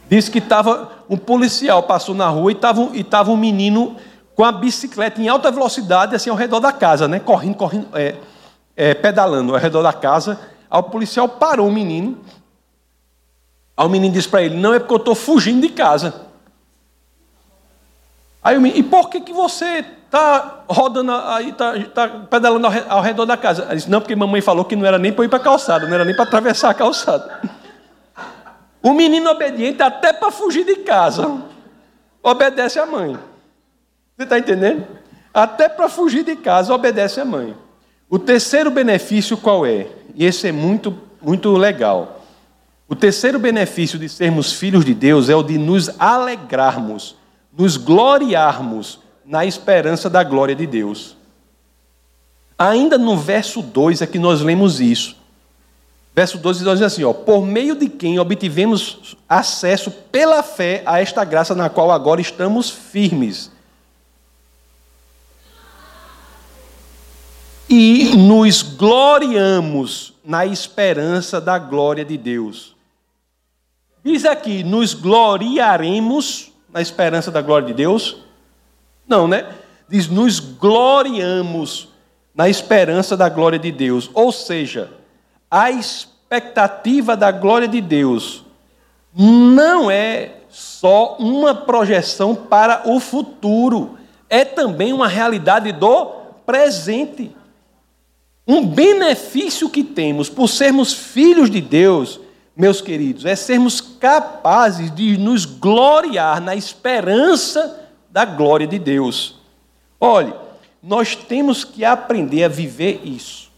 Disse 0.10 0.32
que 0.32 0.40
estava 0.40 0.90
um 1.10 1.18
policial 1.18 1.84
passou 1.84 2.16
na 2.16 2.30
rua 2.30 2.50
e 2.50 2.56
estava 2.56 2.90
e 2.94 3.04
tava 3.04 3.30
um 3.30 3.38
menino 3.38 3.98
com 4.36 4.46
a 4.46 4.54
bicicleta 4.54 5.22
em 5.22 5.28
alta 5.28 5.52
velocidade, 5.52 6.16
assim, 6.16 6.30
ao 6.30 6.36
redor 6.38 6.62
da 6.62 6.72
casa, 6.72 7.10
né? 7.10 7.20
Correndo, 7.20 7.56
correndo, 7.56 7.88
é, 7.94 8.16
é, 8.74 8.94
pedalando 8.94 9.54
ao 9.54 9.60
redor 9.60 9.84
da 9.84 9.92
casa. 9.92 10.40
Aí 10.72 10.80
o 10.80 10.84
policial 10.84 11.28
parou 11.28 11.68
o 11.68 11.72
menino. 11.72 12.18
Aí 13.80 13.86
o 13.86 13.90
menino 13.90 14.14
disse 14.14 14.28
para 14.28 14.44
ele: 14.44 14.58
Não 14.58 14.74
é 14.74 14.80
porque 14.80 14.94
eu 14.94 14.98
estou 14.98 15.16
fugindo 15.16 15.62
de 15.62 15.70
casa. 15.70 16.14
Aí 18.44 18.58
o 18.58 18.62
menino, 18.62 18.78
e 18.78 18.84
por 18.84 19.10
que, 19.10 19.22
que 19.22 19.32
você 19.32 19.86
está 20.06 20.66
rodando 20.68 21.14
aí, 21.14 21.52
está 21.52 21.80
tá 21.88 22.10
pedalando 22.30 22.68
ao 22.68 23.02
redor 23.02 23.26
da 23.26 23.38
casa? 23.38 23.64
Ele 23.68 23.76
disse: 23.76 23.90
Não, 23.90 24.02
porque 24.02 24.14
mamãe 24.18 24.42
falou 24.42 24.66
que 24.66 24.76
não 24.76 24.86
era 24.86 24.98
nem 24.98 25.14
para 25.14 25.24
ir 25.24 25.30
para 25.30 25.40
a 25.40 25.42
calçada, 25.42 25.88
não 25.88 25.94
era 25.94 26.04
nem 26.04 26.14
para 26.14 26.26
atravessar 26.26 26.72
a 26.72 26.74
calçada. 26.74 27.40
O 28.84 28.94
menino 28.94 29.30
obediente, 29.30 29.82
até 29.82 30.12
para 30.12 30.30
fugir 30.30 30.66
de 30.66 30.76
casa, 30.78 31.42
obedece 32.22 32.80
à 32.80 32.86
mãe. 32.86 33.18
Você 34.18 34.24
está 34.24 34.38
entendendo? 34.38 34.86
Até 35.34 35.70
para 35.70 35.88
fugir 35.88 36.26
de 36.26 36.36
casa, 36.36 36.74
obedece 36.74 37.22
a 37.22 37.26
mãe. 37.26 37.56
O 38.10 38.20
terceiro 38.20 38.70
benefício 38.70 39.38
qual 39.38 39.66
é? 39.66 39.88
E 40.16 40.26
esse 40.26 40.50
é 40.50 40.52
muito, 40.52 40.98
muito 41.22 41.56
legal. 41.56 42.19
O 42.90 42.96
terceiro 42.96 43.38
benefício 43.38 44.00
de 44.00 44.10
sermos 44.10 44.52
filhos 44.52 44.84
de 44.84 44.96
Deus 44.96 45.30
é 45.30 45.36
o 45.36 45.44
de 45.44 45.60
nos 45.60 45.92
alegrarmos, 46.00 47.16
nos 47.56 47.78
gloriarmos 47.78 49.00
na 49.24 49.46
esperança 49.46 50.10
da 50.10 50.24
glória 50.24 50.56
de 50.56 50.66
Deus. 50.66 51.16
Ainda 52.58 52.98
no 52.98 53.16
verso 53.16 53.62
2 53.62 54.02
é 54.02 54.08
que 54.08 54.18
nós 54.18 54.42
lemos 54.42 54.82
isso. 54.82 55.16
Verso 56.16 56.40
12 56.40 56.66
diz 56.66 56.82
assim: 56.82 57.04
ó, 57.04 57.14
por 57.14 57.46
meio 57.46 57.76
de 57.76 57.88
quem 57.88 58.18
obtivemos 58.18 59.16
acesso 59.30 59.92
pela 59.92 60.42
fé 60.42 60.82
a 60.84 61.00
esta 61.00 61.24
graça 61.24 61.54
na 61.54 61.70
qual 61.70 61.92
agora 61.92 62.20
estamos 62.20 62.72
firmes 62.72 63.52
e 67.70 68.18
nos 68.18 68.64
gloriamos 68.64 70.12
na 70.26 70.44
esperança 70.44 71.40
da 71.40 71.60
glória 71.60 72.04
de 72.04 72.18
Deus. 72.18 72.79
Diz 74.04 74.26
aqui, 74.26 74.64
nos 74.64 74.94
gloriaremos 74.94 76.52
na 76.72 76.82
esperança 76.82 77.30
da 77.32 77.42
glória 77.42 77.68
de 77.68 77.74
Deus? 77.74 78.18
Não, 79.08 79.28
né? 79.28 79.46
Diz, 79.90 80.08
nos 80.08 80.40
gloriamos 80.40 81.90
na 82.34 82.48
esperança 82.48 83.18
da 83.18 83.28
glória 83.28 83.60
de 83.60 83.72
Deus. 83.72 84.10
Ou 84.14 84.32
seja, 84.32 84.92
a 85.50 85.72
expectativa 85.72 87.18
da 87.18 87.32
glória 87.32 87.68
de 87.68 87.82
Deus 87.82 88.46
não 89.14 89.90
é 89.90 90.36
só 90.50 91.18
uma 91.20 91.54
projeção 91.54 92.36
para 92.36 92.84
o 92.86 93.00
futuro, 93.00 93.98
é 94.30 94.46
também 94.46 94.94
uma 94.94 95.08
realidade 95.08 95.72
do 95.72 96.06
presente. 96.46 97.36
Um 98.48 98.66
benefício 98.66 99.70
que 99.70 99.84
temos 99.84 100.30
por 100.30 100.48
sermos 100.48 100.94
filhos 100.94 101.50
de 101.50 101.62
Deus, 101.62 102.20
meus 102.60 102.82
queridos, 102.82 103.26
é 103.26 103.38
sermos 103.38 103.80
capazes 103.80 104.94
de 104.94 105.18
nos 105.18 105.46
gloriar 105.46 106.42
na 106.42 106.58
esperança 106.58 107.88
da 108.12 108.26
glória 108.26 108.68
de 108.68 108.78
Deus. 108.78 109.40
Olhe, 109.98 110.34
nós 110.84 111.16
temos 111.16 111.64
que 111.64 111.86
aprender 111.86 112.44
a 112.44 112.50
viver 112.50 113.00
isso. 113.06 113.50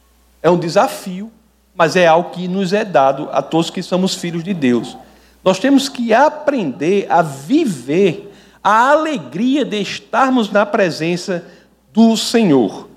É 0.43 0.51
um 0.51 0.57
desafio, 0.59 1.31
mas 1.73 1.95
é 1.95 2.05
algo 2.05 2.29
que 2.29 2.47
nos 2.47 2.73
é 2.73 2.85
dado 2.85 3.27
a 3.31 3.41
todos 3.41 3.71
que 3.71 3.81
somos 3.81 4.13
filhos 4.13 4.43
de 4.43 4.53
Deus. 4.53 4.95
Nós 5.43 5.57
temos 5.57 5.89
que 5.89 6.13
aprender 6.13 7.07
a 7.09 7.23
viver 7.23 8.31
a 8.63 8.91
alegria 8.91 9.65
de 9.65 9.81
estarmos 9.81 10.51
na 10.51 10.63
presença 10.63 11.43
do 11.91 12.15
Senhor. 12.15 12.87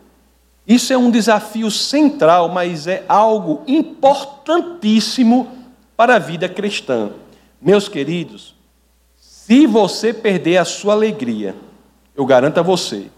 Isso 0.69 0.93
é 0.93 0.99
um 0.99 1.11
desafio 1.11 1.71
central, 1.71 2.51
mas 2.51 2.87
é 2.87 3.07
algo 3.09 3.63
importantíssimo 3.67 5.64
para 5.97 6.17
a 6.17 6.19
vida 6.19 6.49
cristã. 6.49 7.11
Meus 7.61 7.89
queridos, 7.89 8.55
se 9.19 9.67
você 9.67 10.13
perder 10.13 10.59
a 10.59 10.65
sua 10.65 10.95
alegria, 10.95 11.55
eu 12.17 12.25
garanto 12.25 12.59
a 12.59 12.63
você, 12.63 13.11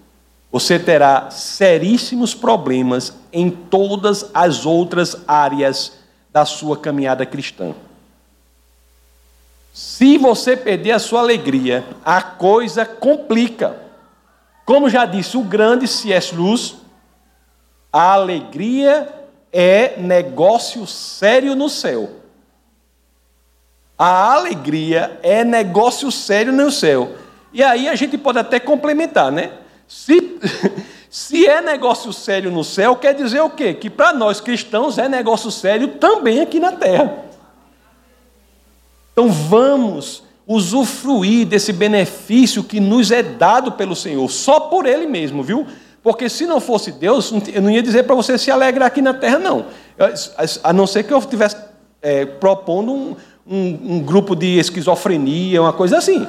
você 0.51 0.79
terá 0.79 1.31
seríssimos 1.31 2.35
problemas 2.35 3.13
em 3.33 3.51
todas 3.51 4.31
as 4.33 4.65
outras 4.65 5.17
áreas 5.27 5.99
da 6.33 6.45
sua 6.45 6.77
caminhada 6.77 7.27
cristã. 7.27 7.75
Se 9.73 10.17
você 10.17 10.57
perder 10.57 10.93
a 10.93 10.99
sua 10.99 11.21
alegria, 11.21 11.85
a 12.05 12.23
coisa 12.23 12.87
complica. 12.87 13.79
Como 14.65 14.89
já 14.89 15.05
disse 15.05 15.37
o 15.37 15.43
grande 15.43 15.87
C.S. 15.87 16.35
Lewis, 16.35 16.77
a 17.93 18.13
alegria 18.13 19.07
é 19.53 20.01
negócio 20.01 20.87
sério 20.87 21.55
no 21.55 21.69
céu. 21.69 22.11
A 23.99 24.35
alegria 24.35 25.19
é 25.23 25.43
negócio 25.43 26.11
sério 26.13 26.53
no 26.53 26.71
céu. 26.71 27.13
E 27.53 27.63
aí 27.63 27.89
a 27.89 27.95
gente 27.95 28.19
pode 28.19 28.39
até 28.39 28.61
complementar, 28.61 29.33
né? 29.33 29.53
Se, 29.89 30.39
se 31.09 31.47
é 31.47 31.63
negócio 31.63 32.13
sério 32.13 32.51
no 32.51 32.63
céu, 32.63 32.97
quer 32.97 33.15
dizer 33.15 33.41
o 33.41 33.49
quê? 33.49 33.73
Que 33.73 33.89
para 33.89 34.13
nós 34.13 34.41
cristãos 34.41 34.99
é 34.99 35.09
negócio 35.09 35.51
sério 35.51 35.89
também 35.89 36.41
aqui 36.41 36.61
na 36.61 36.73
terra. 36.73 37.25
Então 39.13 39.31
vamos 39.31 40.23
usufruir 40.47 41.47
desse 41.47 41.73
benefício 41.73 42.63
que 42.63 42.79
nos 42.79 43.11
é 43.11 43.23
dado 43.23 43.73
pelo 43.73 43.97
Senhor, 43.97 44.31
só 44.31 44.61
por 44.61 44.85
Ele 44.85 45.07
mesmo, 45.07 45.43
viu? 45.43 45.67
Porque 46.03 46.29
se 46.29 46.47
não 46.47 46.61
fosse 46.61 46.93
Deus, 46.93 47.33
eu 47.53 47.63
não 47.63 47.71
ia 47.71 47.83
dizer 47.83 48.05
para 48.05 48.15
você 48.15 48.39
se 48.39 48.51
alegrar 48.51 48.87
aqui 48.87 49.03
na 49.03 49.15
terra, 49.15 49.39
não. 49.39 49.67
A 50.63 50.73
não 50.73 50.87
ser 50.87 51.03
que 51.03 51.13
eu 51.13 51.19
estivesse 51.19 51.57
é, 52.01 52.25
propondo 52.25 52.93
um, 52.93 53.17
um, 53.49 53.97
um 53.97 54.01
grupo 54.01 54.35
de 54.35 54.59
esquizofrenia, 54.59 55.63
uma 55.63 55.73
coisa 55.73 55.99
assim. 55.99 56.27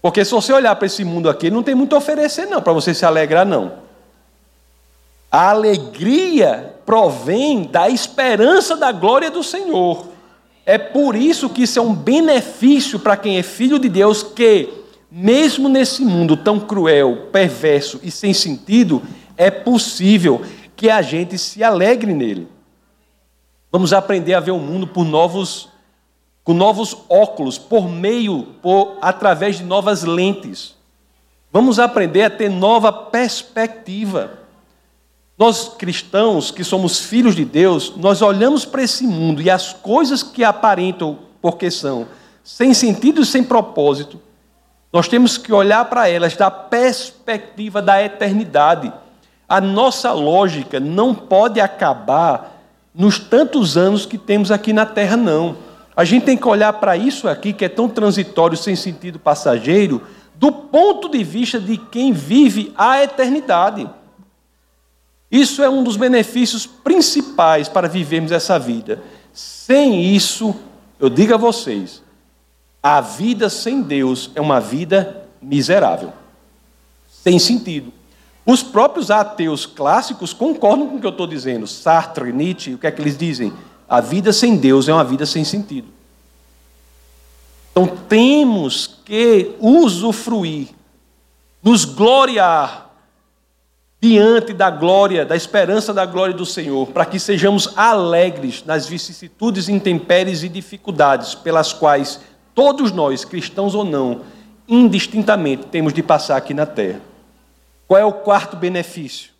Porque 0.00 0.24
se 0.24 0.30
você 0.30 0.52
olhar 0.52 0.74
para 0.76 0.86
esse 0.86 1.04
mundo 1.04 1.28
aqui, 1.28 1.50
não 1.50 1.62
tem 1.62 1.74
muito 1.74 1.94
a 1.94 1.98
oferecer, 1.98 2.46
não, 2.46 2.62
para 2.62 2.72
você 2.72 2.94
se 2.94 3.04
alegrar, 3.04 3.46
não. 3.46 3.72
A 5.30 5.50
alegria 5.50 6.74
provém 6.86 7.64
da 7.64 7.88
esperança 7.88 8.76
da 8.76 8.92
glória 8.92 9.30
do 9.30 9.42
Senhor. 9.42 10.06
É 10.64 10.78
por 10.78 11.16
isso 11.16 11.48
que 11.48 11.62
isso 11.62 11.78
é 11.78 11.82
um 11.82 11.94
benefício 11.94 12.98
para 12.98 13.16
quem 13.16 13.38
é 13.38 13.42
filho 13.42 13.78
de 13.78 13.88
Deus, 13.88 14.22
que, 14.22 14.68
mesmo 15.10 15.68
nesse 15.68 16.02
mundo 16.02 16.36
tão 16.36 16.60
cruel, 16.60 17.28
perverso 17.32 18.00
e 18.02 18.10
sem 18.10 18.32
sentido, 18.32 19.02
é 19.36 19.50
possível 19.50 20.42
que 20.76 20.88
a 20.88 21.02
gente 21.02 21.36
se 21.36 21.64
alegre 21.64 22.14
nele. 22.14 22.48
Vamos 23.70 23.92
aprender 23.92 24.34
a 24.34 24.40
ver 24.40 24.52
o 24.52 24.58
mundo 24.58 24.86
por 24.86 25.04
novos 25.04 25.68
com 26.48 26.54
novos 26.54 26.96
óculos, 27.10 27.58
por 27.58 27.90
meio, 27.90 28.54
através 29.02 29.58
de 29.58 29.64
novas 29.64 30.02
lentes. 30.02 30.74
Vamos 31.52 31.78
aprender 31.78 32.22
a 32.22 32.30
ter 32.30 32.48
nova 32.48 32.90
perspectiva. 32.90 34.30
Nós 35.36 35.74
cristãos, 35.76 36.50
que 36.50 36.64
somos 36.64 37.00
filhos 37.00 37.36
de 37.36 37.44
Deus, 37.44 37.92
nós 37.98 38.22
olhamos 38.22 38.64
para 38.64 38.82
esse 38.82 39.06
mundo 39.06 39.42
e 39.42 39.50
as 39.50 39.74
coisas 39.74 40.22
que 40.22 40.42
aparentam 40.42 41.18
porque 41.42 41.70
são 41.70 42.08
sem 42.42 42.72
sentido 42.72 43.20
e 43.20 43.26
sem 43.26 43.44
propósito, 43.44 44.18
nós 44.90 45.06
temos 45.06 45.36
que 45.36 45.52
olhar 45.52 45.84
para 45.84 46.08
elas 46.08 46.34
da 46.34 46.50
perspectiva 46.50 47.82
da 47.82 48.02
eternidade. 48.02 48.90
A 49.46 49.60
nossa 49.60 50.12
lógica 50.12 50.80
não 50.80 51.14
pode 51.14 51.60
acabar 51.60 52.58
nos 52.94 53.18
tantos 53.18 53.76
anos 53.76 54.06
que 54.06 54.16
temos 54.16 54.50
aqui 54.50 54.72
na 54.72 54.86
terra, 54.86 55.14
não. 55.14 55.67
A 55.98 56.04
gente 56.04 56.26
tem 56.26 56.36
que 56.36 56.46
olhar 56.46 56.72
para 56.74 56.96
isso 56.96 57.26
aqui, 57.26 57.52
que 57.52 57.64
é 57.64 57.68
tão 57.68 57.88
transitório, 57.88 58.56
sem 58.56 58.76
sentido 58.76 59.18
passageiro, 59.18 60.00
do 60.36 60.52
ponto 60.52 61.08
de 61.08 61.24
vista 61.24 61.58
de 61.58 61.76
quem 61.76 62.12
vive 62.12 62.72
a 62.78 63.02
eternidade. 63.02 63.90
Isso 65.28 65.60
é 65.60 65.68
um 65.68 65.82
dos 65.82 65.96
benefícios 65.96 66.66
principais 66.66 67.68
para 67.68 67.88
vivermos 67.88 68.30
essa 68.30 68.60
vida. 68.60 69.02
Sem 69.32 70.14
isso, 70.14 70.54
eu 71.00 71.10
digo 71.10 71.34
a 71.34 71.36
vocês, 71.36 72.00
a 72.80 73.00
vida 73.00 73.50
sem 73.50 73.82
Deus 73.82 74.30
é 74.36 74.40
uma 74.40 74.60
vida 74.60 75.26
miserável, 75.42 76.12
sem 77.08 77.40
sentido. 77.40 77.92
Os 78.46 78.62
próprios 78.62 79.10
ateus 79.10 79.66
clássicos 79.66 80.32
concordam 80.32 80.86
com 80.86 80.94
o 80.94 81.00
que 81.00 81.06
eu 81.06 81.10
estou 81.10 81.26
dizendo. 81.26 81.66
Sartre, 81.66 82.32
Nietzsche, 82.32 82.74
o 82.74 82.78
que 82.78 82.86
é 82.86 82.92
que 82.92 83.02
eles 83.02 83.18
dizem? 83.18 83.52
A 83.88 84.00
vida 84.00 84.32
sem 84.32 84.56
Deus 84.56 84.88
é 84.88 84.92
uma 84.92 85.04
vida 85.04 85.24
sem 85.24 85.44
sentido. 85.44 85.88
Então 87.70 87.86
temos 88.08 88.98
que 89.04 89.52
usufruir, 89.60 90.68
nos 91.62 91.84
gloriar 91.84 92.90
diante 94.00 94.52
da 94.52 94.70
glória, 94.70 95.24
da 95.24 95.34
esperança 95.34 95.94
da 95.94 96.04
glória 96.04 96.34
do 96.34 96.44
Senhor, 96.44 96.86
para 96.88 97.06
que 97.06 97.18
sejamos 97.18 97.72
alegres 97.76 98.62
nas 98.64 98.86
vicissitudes, 98.86 99.68
intempéries 99.68 100.42
e 100.42 100.48
dificuldades 100.48 101.34
pelas 101.34 101.72
quais 101.72 102.20
todos 102.54 102.92
nós, 102.92 103.24
cristãos 103.24 103.74
ou 103.74 103.84
não, 103.84 104.20
indistintamente 104.68 105.66
temos 105.66 105.94
de 105.94 106.02
passar 106.02 106.36
aqui 106.36 106.52
na 106.52 106.66
terra. 106.66 107.00
Qual 107.86 107.98
é 107.98 108.04
o 108.04 108.12
quarto 108.12 108.56
benefício? 108.56 109.30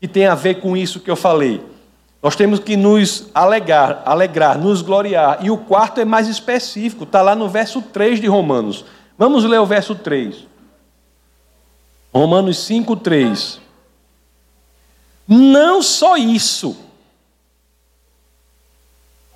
Que 0.00 0.08
tem 0.08 0.26
a 0.26 0.34
ver 0.34 0.60
com 0.60 0.76
isso 0.76 1.00
que 1.00 1.10
eu 1.10 1.16
falei 1.16 1.75
nós 2.22 2.34
temos 2.34 2.58
que 2.58 2.76
nos 2.76 3.28
alegrar, 3.34 4.02
alegrar, 4.04 4.58
nos 4.58 4.82
gloriar. 4.82 5.38
E 5.44 5.50
o 5.50 5.58
quarto 5.58 6.00
é 6.00 6.04
mais 6.04 6.28
específico, 6.28 7.04
está 7.04 7.22
lá 7.22 7.34
no 7.34 7.48
verso 7.48 7.80
3 7.80 8.20
de 8.20 8.26
Romanos. 8.26 8.84
Vamos 9.18 9.44
ler 9.44 9.60
o 9.60 9.66
verso 9.66 9.94
3. 9.94 10.46
Romanos 12.12 12.58
5, 12.58 12.96
3. 12.96 13.60
Não 15.28 15.82
só 15.82 16.16
isso, 16.16 16.76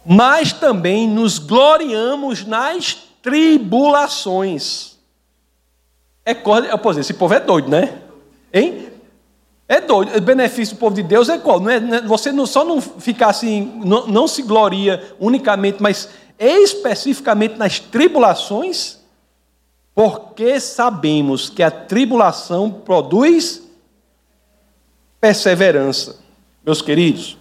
mas 0.05 0.53
também 0.53 1.09
nos 1.09 1.38
gloriamos 1.38 2.45
nas 2.45 2.95
tribulações. 3.23 4.99
É, 6.25 6.35
pois 6.35 6.97
esse 6.97 7.14
povo 7.14 7.35
é 7.35 7.40
doido, 7.40 7.69
né? 7.69 7.99
Hein? 8.53 8.89
É 9.71 9.81
doido. 9.81 10.17
O 10.17 10.21
benefício 10.21 10.75
do 10.75 10.81
povo 10.81 10.97
de 10.97 11.03
Deus 11.05 11.29
é 11.29 11.39
qual? 11.39 11.61
Não 11.61 11.71
é, 11.71 11.79
não 11.79 11.97
é, 11.99 12.03
você 12.03 12.33
não, 12.33 12.45
só 12.45 12.65
não 12.65 12.81
ficar 12.81 13.29
assim, 13.29 13.81
não, 13.85 14.05
não 14.09 14.27
se 14.27 14.43
gloria 14.43 15.15
unicamente, 15.21 15.81
mas 15.81 16.09
especificamente 16.37 17.55
nas 17.57 17.79
tribulações, 17.79 18.99
porque 19.95 20.59
sabemos 20.59 21.49
que 21.49 21.63
a 21.63 21.71
tribulação 21.71 22.69
produz 22.69 23.63
perseverança. 25.21 26.19
Meus 26.67 26.83
queridos, 26.83 27.39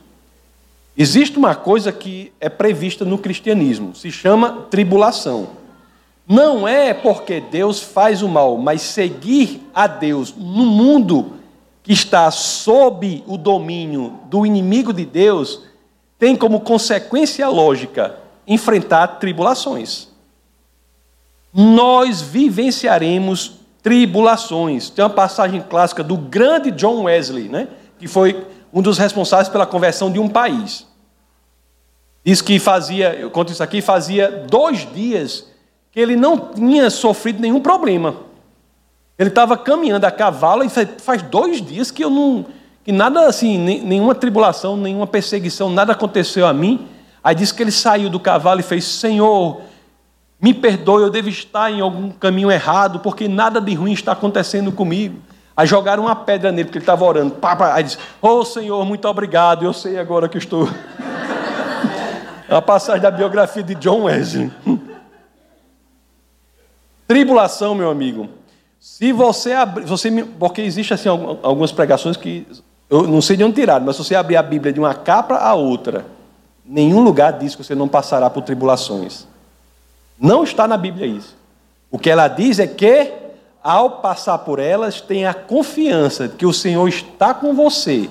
existe 0.95 1.35
uma 1.35 1.55
coisa 1.55 1.91
que 1.91 2.31
é 2.39 2.47
prevista 2.47 3.03
no 3.03 3.17
cristianismo, 3.17 3.95
se 3.95 4.11
chama 4.11 4.67
tribulação. 4.69 5.49
Não 6.27 6.67
é 6.67 6.93
porque 6.93 7.41
Deus 7.41 7.81
faz 7.81 8.21
o 8.21 8.29
mal, 8.29 8.55
mas 8.55 8.83
seguir 8.83 9.67
a 9.73 9.87
Deus 9.87 10.31
no 10.37 10.67
mundo 10.67 11.38
que 11.89 11.93
está 11.93 12.29
sob 12.29 13.23
o 13.25 13.35
domínio 13.35 14.19
do 14.25 14.45
inimigo 14.45 14.93
de 14.93 15.03
Deus, 15.03 15.63
tem 16.19 16.35
como 16.35 16.59
consequência 16.59 17.49
lógica 17.49 18.15
enfrentar 18.47 19.07
tribulações. 19.17 20.07
Nós 21.51 22.21
vivenciaremos 22.21 23.53
tribulações. 23.81 24.91
Tem 24.91 25.03
uma 25.03 25.09
passagem 25.09 25.63
clássica 25.63 26.03
do 26.03 26.15
grande 26.15 26.69
John 26.69 27.05
Wesley, 27.05 27.49
né? 27.49 27.67
que 27.97 28.07
foi 28.07 28.45
um 28.71 28.83
dos 28.83 28.99
responsáveis 28.99 29.49
pela 29.49 29.65
conversão 29.65 30.11
de 30.11 30.19
um 30.19 30.29
país. 30.29 30.85
Diz 32.23 32.39
que 32.39 32.59
fazia, 32.59 33.15
eu 33.15 33.31
conto 33.31 33.51
isso 33.51 33.63
aqui, 33.63 33.81
fazia 33.81 34.45
dois 34.47 34.87
dias 34.93 35.47
que 35.91 35.99
ele 35.99 36.15
não 36.15 36.37
tinha 36.53 36.91
sofrido 36.91 37.41
nenhum 37.41 37.59
problema. 37.59 38.28
Ele 39.19 39.27
estava 39.27 39.57
caminhando 39.57 40.05
a 40.05 40.11
cavalo 40.11 40.63
e 40.63 40.69
faz 40.69 41.21
dois 41.21 41.61
dias 41.61 41.91
que 41.91 42.01
eu 42.01 42.09
não. 42.09 42.45
que 42.85 42.91
nada 42.93 43.27
assim, 43.27 43.57
nenhuma 43.57 44.15
tribulação, 44.15 44.77
nenhuma 44.77 45.05
perseguição, 45.05 45.69
nada 45.69 45.91
aconteceu 45.91 46.47
a 46.47 46.53
mim. 46.53 46.87
Aí 47.21 47.35
disse 47.35 47.53
que 47.53 47.61
ele 47.61 47.71
saiu 47.71 48.09
do 48.09 48.17
cavalo 48.17 48.61
e 48.61 48.63
fez: 48.63 48.85
Senhor, 48.85 49.59
me 50.41 50.53
perdoe, 50.53 51.03
eu 51.03 51.09
devo 51.09 51.27
estar 51.27 51.69
em 51.69 51.81
algum 51.81 52.11
caminho 52.11 52.49
errado, 52.49 53.01
porque 53.01 53.27
nada 53.27 53.59
de 53.59 53.73
ruim 53.73 53.91
está 53.91 54.13
acontecendo 54.13 54.71
comigo. 54.71 55.19
Aí 55.55 55.67
jogaram 55.67 56.03
uma 56.03 56.15
pedra 56.15 56.49
nele, 56.49 56.63
porque 56.63 56.77
ele 56.77 56.83
estava 56.83 57.03
orando. 57.03 57.35
Aí 57.73 57.83
disse: 57.83 57.97
Oh 58.21 58.45
Senhor, 58.45 58.85
muito 58.85 59.05
obrigado, 59.05 59.65
eu 59.65 59.73
sei 59.73 59.99
agora 59.99 60.29
que 60.29 60.37
estou. 60.37 60.69
É 62.47 62.55
a 62.55 62.61
passagem 62.63 63.03
da 63.03 63.11
biografia 63.11 63.61
de 63.61 63.75
John 63.75 64.05
Wesley. 64.05 64.51
Tribulação, 67.07 67.75
meu 67.75 67.91
amigo, 67.91 68.27
se 68.79 69.11
você 69.11 69.53
abrir, 69.53 69.85
você, 69.85 70.09
porque 70.39 70.61
existe 70.61 70.93
assim 70.93 71.09
algumas 71.09 71.71
pregações 71.71 72.15
que 72.15 72.47
eu 72.89 73.07
não 73.07 73.21
sei 73.21 73.37
de 73.37 73.43
onde 73.43 73.55
tirar, 73.55 73.79
mas 73.81 73.95
se 73.95 74.03
você 74.03 74.15
abrir 74.15 74.37
a 74.37 74.43
Bíblia 74.43 74.73
de 74.73 74.79
uma 74.79 74.93
capa 74.93 75.35
a 75.35 75.53
outra, 75.53 76.05
nenhum 76.65 77.01
lugar 77.01 77.33
diz 77.33 77.55
que 77.55 77.63
você 77.63 77.75
não 77.75 77.87
passará 77.87 78.29
por 78.29 78.43
tribulações. 78.43 79.27
Não 80.19 80.43
está 80.43 80.67
na 80.67 80.77
Bíblia 80.77 81.05
isso. 81.05 81.37
O 81.91 81.99
que 81.99 82.09
ela 82.09 82.27
diz 82.27 82.59
é 82.59 82.67
que 82.67 83.29
ao 83.61 84.01
passar 84.01 84.37
por 84.39 84.59
elas, 84.59 85.01
tenha 85.01 85.31
a 85.31 85.33
confiança 85.33 86.27
de 86.27 86.35
que 86.35 86.45
o 86.45 86.53
Senhor 86.53 86.87
está 86.87 87.33
com 87.33 87.53
você 87.53 88.09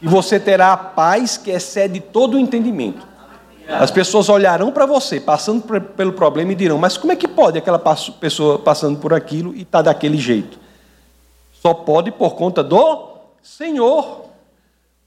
e 0.00 0.08
você 0.08 0.40
terá 0.40 0.72
a 0.72 0.76
paz 0.76 1.36
que 1.36 1.50
excede 1.50 2.00
todo 2.00 2.34
o 2.34 2.38
entendimento. 2.38 3.06
As 3.68 3.90
pessoas 3.90 4.30
olharão 4.30 4.72
para 4.72 4.86
você, 4.86 5.20
passando 5.20 5.62
pelo 5.90 6.14
problema, 6.14 6.52
e 6.52 6.54
dirão: 6.54 6.78
Mas 6.78 6.96
como 6.96 7.12
é 7.12 7.16
que 7.16 7.28
pode 7.28 7.58
aquela 7.58 7.78
pessoa 7.78 8.58
passando 8.58 8.98
por 8.98 9.12
aquilo 9.12 9.54
e 9.54 9.60
está 9.60 9.82
daquele 9.82 10.16
jeito? 10.16 10.58
Só 11.52 11.74
pode 11.74 12.10
por 12.10 12.34
conta 12.34 12.64
do 12.64 13.08
Senhor. 13.42 14.26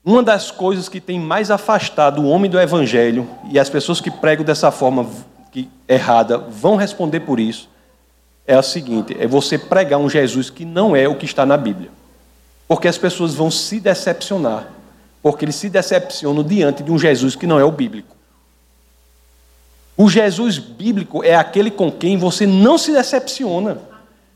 Uma 0.06 0.22
das 0.22 0.52
coisas 0.52 0.88
que 0.88 1.00
tem 1.00 1.20
mais 1.20 1.50
afastado 1.52 2.22
o 2.22 2.28
homem 2.28 2.50
do 2.50 2.60
Evangelho, 2.60 3.28
e 3.50 3.60
as 3.60 3.70
pessoas 3.70 4.00
que 4.00 4.10
pregam 4.10 4.46
dessa 4.46 4.72
forma 4.72 5.08
que, 5.52 5.70
errada 5.88 6.38
vão 6.38 6.76
responder 6.76 7.22
por 7.22 7.40
isso, 7.40 7.68
é 8.46 8.54
a 8.54 8.62
seguinte: 8.62 9.16
é 9.20 9.26
você 9.26 9.58
pregar 9.58 10.00
um 10.00 10.10
Jesus 10.10 10.52
que 10.52 10.66
não 10.66 10.96
é 10.96 11.08
o 11.08 11.16
que 11.16 11.26
está 11.26 11.48
na 11.48 11.58
Bíblia. 11.58 11.90
Porque 12.68 12.88
as 12.88 12.98
pessoas 12.98 13.34
vão 13.34 13.50
se 13.50 13.80
decepcionar. 13.80 14.68
Porque 15.22 15.46
eles 15.46 15.56
se 15.56 15.70
decepcionam 15.70 16.44
diante 16.44 16.84
de 16.84 16.92
um 16.92 16.98
Jesus 16.98 17.36
que 17.36 17.46
não 17.46 17.60
é 17.60 17.66
o 17.66 17.72
bíblico. 17.72 18.21
O 20.02 20.10
Jesus 20.10 20.58
bíblico 20.58 21.24
é 21.24 21.36
aquele 21.36 21.70
com 21.70 21.92
quem 21.92 22.18
você 22.18 22.48
não 22.48 22.76
se 22.76 22.92
decepciona, 22.92 23.78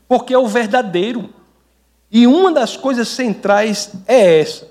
porque 0.06 0.32
é 0.32 0.38
o 0.38 0.46
verdadeiro. 0.46 1.28
E 2.08 2.24
uma 2.24 2.52
das 2.52 2.76
coisas 2.76 3.08
centrais 3.08 3.90
é 4.06 4.38
essa: 4.38 4.68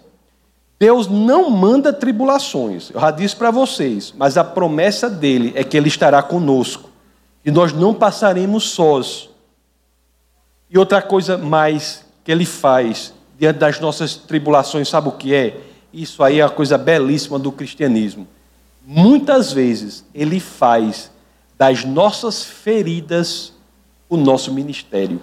Deus 0.80 1.10
não 1.10 1.50
manda 1.50 1.92
tribulações, 1.92 2.92
eu 2.92 3.02
já 3.02 3.12
disse 3.12 3.36
para 3.36 3.52
vocês, 3.52 4.14
mas 4.18 4.38
a 4.38 4.44
promessa 4.46 5.10
dele 5.10 5.52
é 5.54 5.66
que 5.66 5.76
ele 5.76 5.90
estará 5.90 6.24
conosco, 6.24 6.90
e 7.44 7.52
nós 7.52 7.74
não 7.74 7.94
passaremos 7.94 8.70
sós. 8.70 9.30
E 10.70 10.78
outra 10.78 11.02
coisa 11.02 11.38
mais 11.38 12.06
que 12.24 12.32
ele 12.32 12.46
faz 12.46 13.14
diante 13.38 13.60
das 13.60 13.82
nossas 13.82 14.16
tribulações, 14.16 14.88
sabe 14.88 15.10
o 15.10 15.12
que 15.12 15.36
é? 15.36 15.58
Isso 15.92 16.24
aí 16.24 16.40
é 16.40 16.44
a 16.44 16.50
coisa 16.50 16.78
belíssima 16.78 17.38
do 17.38 17.52
cristianismo. 17.52 18.26
Muitas 18.86 19.52
vezes 19.52 20.06
ele 20.14 20.40
faz 20.40 21.10
das 21.58 21.84
nossas 21.84 22.44
feridas 22.44 23.52
o 24.08 24.16
nosso 24.16 24.54
ministério. 24.54 25.20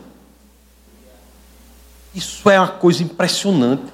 Isso 2.12 2.50
é 2.50 2.58
uma 2.58 2.68
coisa 2.68 3.02
impressionante. 3.02 3.84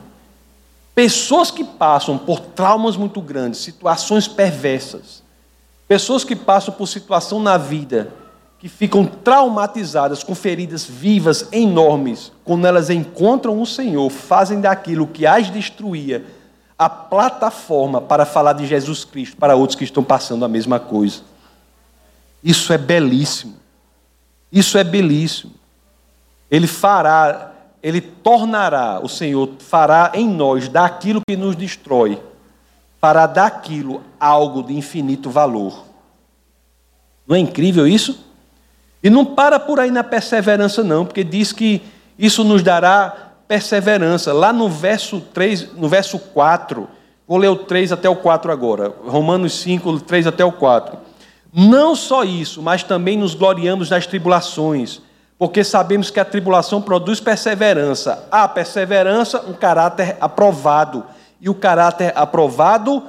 Pessoas 0.94 1.50
que 1.50 1.62
passam 1.62 2.16
por 2.16 2.40
traumas 2.40 2.96
muito 2.96 3.20
grandes, 3.20 3.60
situações 3.60 4.26
perversas, 4.26 5.22
pessoas 5.86 6.24
que 6.24 6.34
passam 6.34 6.72
por 6.72 6.86
situação 6.86 7.38
na 7.38 7.58
vida 7.58 8.12
que 8.58 8.68
ficam 8.68 9.04
traumatizadas 9.04 10.24
com 10.24 10.34
feridas 10.34 10.84
vivas 10.84 11.46
enormes, 11.52 12.32
quando 12.44 12.66
elas 12.66 12.90
encontram 12.90 13.60
o 13.60 13.66
Senhor, 13.66 14.10
fazem 14.10 14.60
daquilo 14.60 15.06
que 15.06 15.24
as 15.24 15.48
destruía 15.48 16.24
a 16.78 16.88
plataforma 16.88 18.00
para 18.00 18.24
falar 18.24 18.52
de 18.52 18.66
Jesus 18.66 19.04
Cristo 19.04 19.36
para 19.36 19.56
outros 19.56 19.76
que 19.76 19.84
estão 19.84 20.04
passando 20.04 20.44
a 20.44 20.48
mesma 20.48 20.78
coisa. 20.78 21.22
Isso 22.42 22.72
é 22.72 22.78
belíssimo. 22.78 23.56
Isso 24.52 24.78
é 24.78 24.84
belíssimo. 24.84 25.52
Ele 26.50 26.66
fará 26.66 27.52
ele 27.82 28.00
tornará, 28.00 29.00
o 29.02 29.08
Senhor 29.08 29.50
fará 29.58 30.12
em 30.14 30.28
nós 30.28 30.68
daquilo 30.68 31.22
que 31.26 31.36
nos 31.36 31.54
destrói, 31.54 32.20
fará 33.00 33.26
daquilo 33.26 34.02
algo 34.18 34.62
de 34.62 34.76
infinito 34.76 35.30
valor. 35.30 35.84
Não 37.26 37.36
é 37.36 37.38
incrível 37.38 37.86
isso? 37.86 38.24
E 39.02 39.08
não 39.08 39.24
para 39.24 39.60
por 39.60 39.78
aí 39.78 39.90
na 39.90 40.02
perseverança, 40.02 40.82
não, 40.82 41.06
porque 41.06 41.22
diz 41.22 41.52
que 41.52 41.82
isso 42.18 42.42
nos 42.42 42.62
dará 42.62 43.27
perseverança. 43.48 44.32
Lá 44.32 44.52
no 44.52 44.68
verso 44.68 45.20
3, 45.20 45.72
no 45.72 45.88
verso 45.88 46.18
4, 46.18 46.86
vou 47.26 47.38
ler 47.38 47.48
o 47.48 47.56
3 47.56 47.90
até 47.90 48.08
o 48.08 48.14
4 48.14 48.52
agora. 48.52 48.94
Romanos 49.04 49.58
5, 49.60 50.00
3 50.00 50.26
até 50.28 50.44
o 50.44 50.52
4. 50.52 50.96
Não 51.52 51.96
só 51.96 52.22
isso, 52.22 52.62
mas 52.62 52.82
também 52.84 53.16
nos 53.16 53.34
gloriamos 53.34 53.88
das 53.88 54.06
tribulações 54.06 55.00
porque 55.38 55.62
sabemos 55.62 56.10
que 56.10 56.18
a 56.18 56.24
tribulação 56.24 56.82
produz 56.82 57.20
perseverança. 57.20 58.26
A 58.30 58.48
perseverança, 58.48 59.40
um 59.46 59.52
caráter 59.52 60.16
aprovado. 60.20 61.04
E 61.40 61.48
o 61.48 61.54
caráter 61.54 62.12
aprovado 62.16 63.04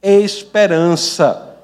é 0.00 0.14
esperança. 0.14 1.56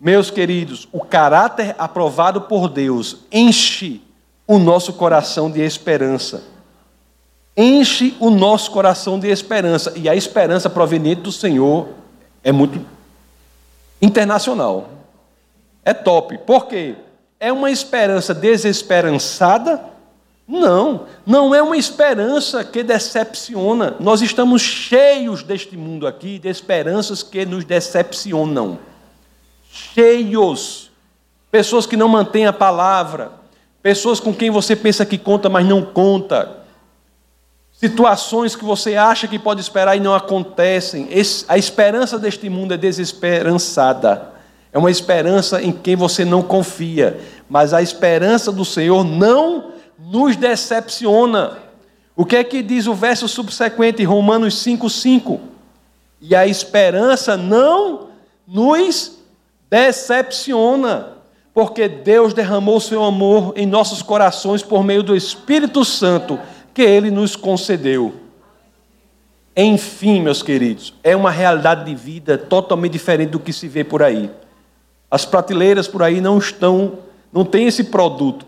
Meus 0.00 0.30
queridos, 0.30 0.88
o 0.90 1.04
caráter 1.04 1.76
aprovado 1.78 2.40
por 2.40 2.70
Deus 2.70 3.18
enche 3.30 4.00
o 4.46 4.58
nosso 4.58 4.94
coração 4.94 5.50
de 5.50 5.60
esperança. 5.60 6.42
Enche 7.62 8.16
o 8.18 8.30
nosso 8.30 8.70
coração 8.70 9.20
de 9.20 9.28
esperança. 9.28 9.92
E 9.94 10.08
a 10.08 10.16
esperança 10.16 10.70
proveniente 10.70 11.20
do 11.20 11.30
Senhor 11.30 11.88
é 12.42 12.50
muito 12.50 12.80
internacional. 14.00 14.88
É 15.84 15.92
top. 15.92 16.38
Por 16.38 16.66
quê? 16.66 16.94
É 17.38 17.52
uma 17.52 17.70
esperança 17.70 18.32
desesperançada? 18.32 19.78
Não, 20.48 21.06
não 21.26 21.54
é 21.54 21.62
uma 21.62 21.76
esperança 21.76 22.64
que 22.64 22.82
decepciona. 22.82 23.94
Nós 24.00 24.22
estamos 24.22 24.62
cheios 24.62 25.42
deste 25.42 25.76
mundo 25.76 26.06
aqui 26.06 26.38
de 26.38 26.48
esperanças 26.48 27.22
que 27.22 27.44
nos 27.44 27.66
decepcionam. 27.66 28.78
Cheios. 29.70 30.90
Pessoas 31.50 31.84
que 31.84 31.96
não 31.96 32.08
mantêm 32.08 32.46
a 32.46 32.54
palavra, 32.54 33.32
pessoas 33.82 34.18
com 34.18 34.32
quem 34.32 34.48
você 34.48 34.74
pensa 34.74 35.04
que 35.04 35.18
conta, 35.18 35.50
mas 35.50 35.66
não 35.66 35.82
conta. 35.82 36.59
Situações 37.80 38.54
que 38.54 38.62
você 38.62 38.94
acha 38.94 39.26
que 39.26 39.38
pode 39.38 39.62
esperar 39.62 39.96
e 39.96 40.00
não 40.00 40.14
acontecem. 40.14 41.08
A 41.48 41.56
esperança 41.56 42.18
deste 42.18 42.46
mundo 42.50 42.74
é 42.74 42.76
desesperançada. 42.76 44.32
É 44.70 44.78
uma 44.78 44.90
esperança 44.90 45.62
em 45.62 45.72
quem 45.72 45.96
você 45.96 46.22
não 46.22 46.42
confia. 46.42 47.18
Mas 47.48 47.72
a 47.72 47.80
esperança 47.80 48.52
do 48.52 48.66
Senhor 48.66 49.02
não 49.02 49.72
nos 49.98 50.36
decepciona. 50.36 51.56
O 52.14 52.26
que 52.26 52.36
é 52.36 52.44
que 52.44 52.62
diz 52.62 52.86
o 52.86 52.92
verso 52.92 53.26
subsequente, 53.26 54.04
Romanos 54.04 54.62
5,5? 54.62 55.40
E 56.20 56.36
a 56.36 56.46
esperança 56.46 57.34
não 57.34 58.08
nos 58.46 59.12
decepciona, 59.70 61.14
porque 61.54 61.88
Deus 61.88 62.34
derramou 62.34 62.78
seu 62.78 63.02
amor 63.02 63.54
em 63.56 63.64
nossos 63.64 64.02
corações 64.02 64.62
por 64.62 64.84
meio 64.84 65.02
do 65.02 65.16
Espírito 65.16 65.82
Santo 65.82 66.38
que 66.80 66.84
ele 66.84 67.10
nos 67.10 67.36
concedeu. 67.36 68.14
Enfim, 69.54 70.22
meus 70.22 70.42
queridos, 70.42 70.94
é 71.04 71.14
uma 71.14 71.30
realidade 71.30 71.84
de 71.84 71.94
vida 71.94 72.38
totalmente 72.38 72.92
diferente 72.92 73.28
do 73.28 73.38
que 73.38 73.52
se 73.52 73.68
vê 73.68 73.84
por 73.84 74.02
aí. 74.02 74.30
As 75.10 75.26
prateleiras 75.26 75.86
por 75.86 76.02
aí 76.02 76.22
não 76.22 76.38
estão, 76.38 77.00
não 77.30 77.44
tem 77.44 77.66
esse 77.66 77.84
produto, 77.84 78.46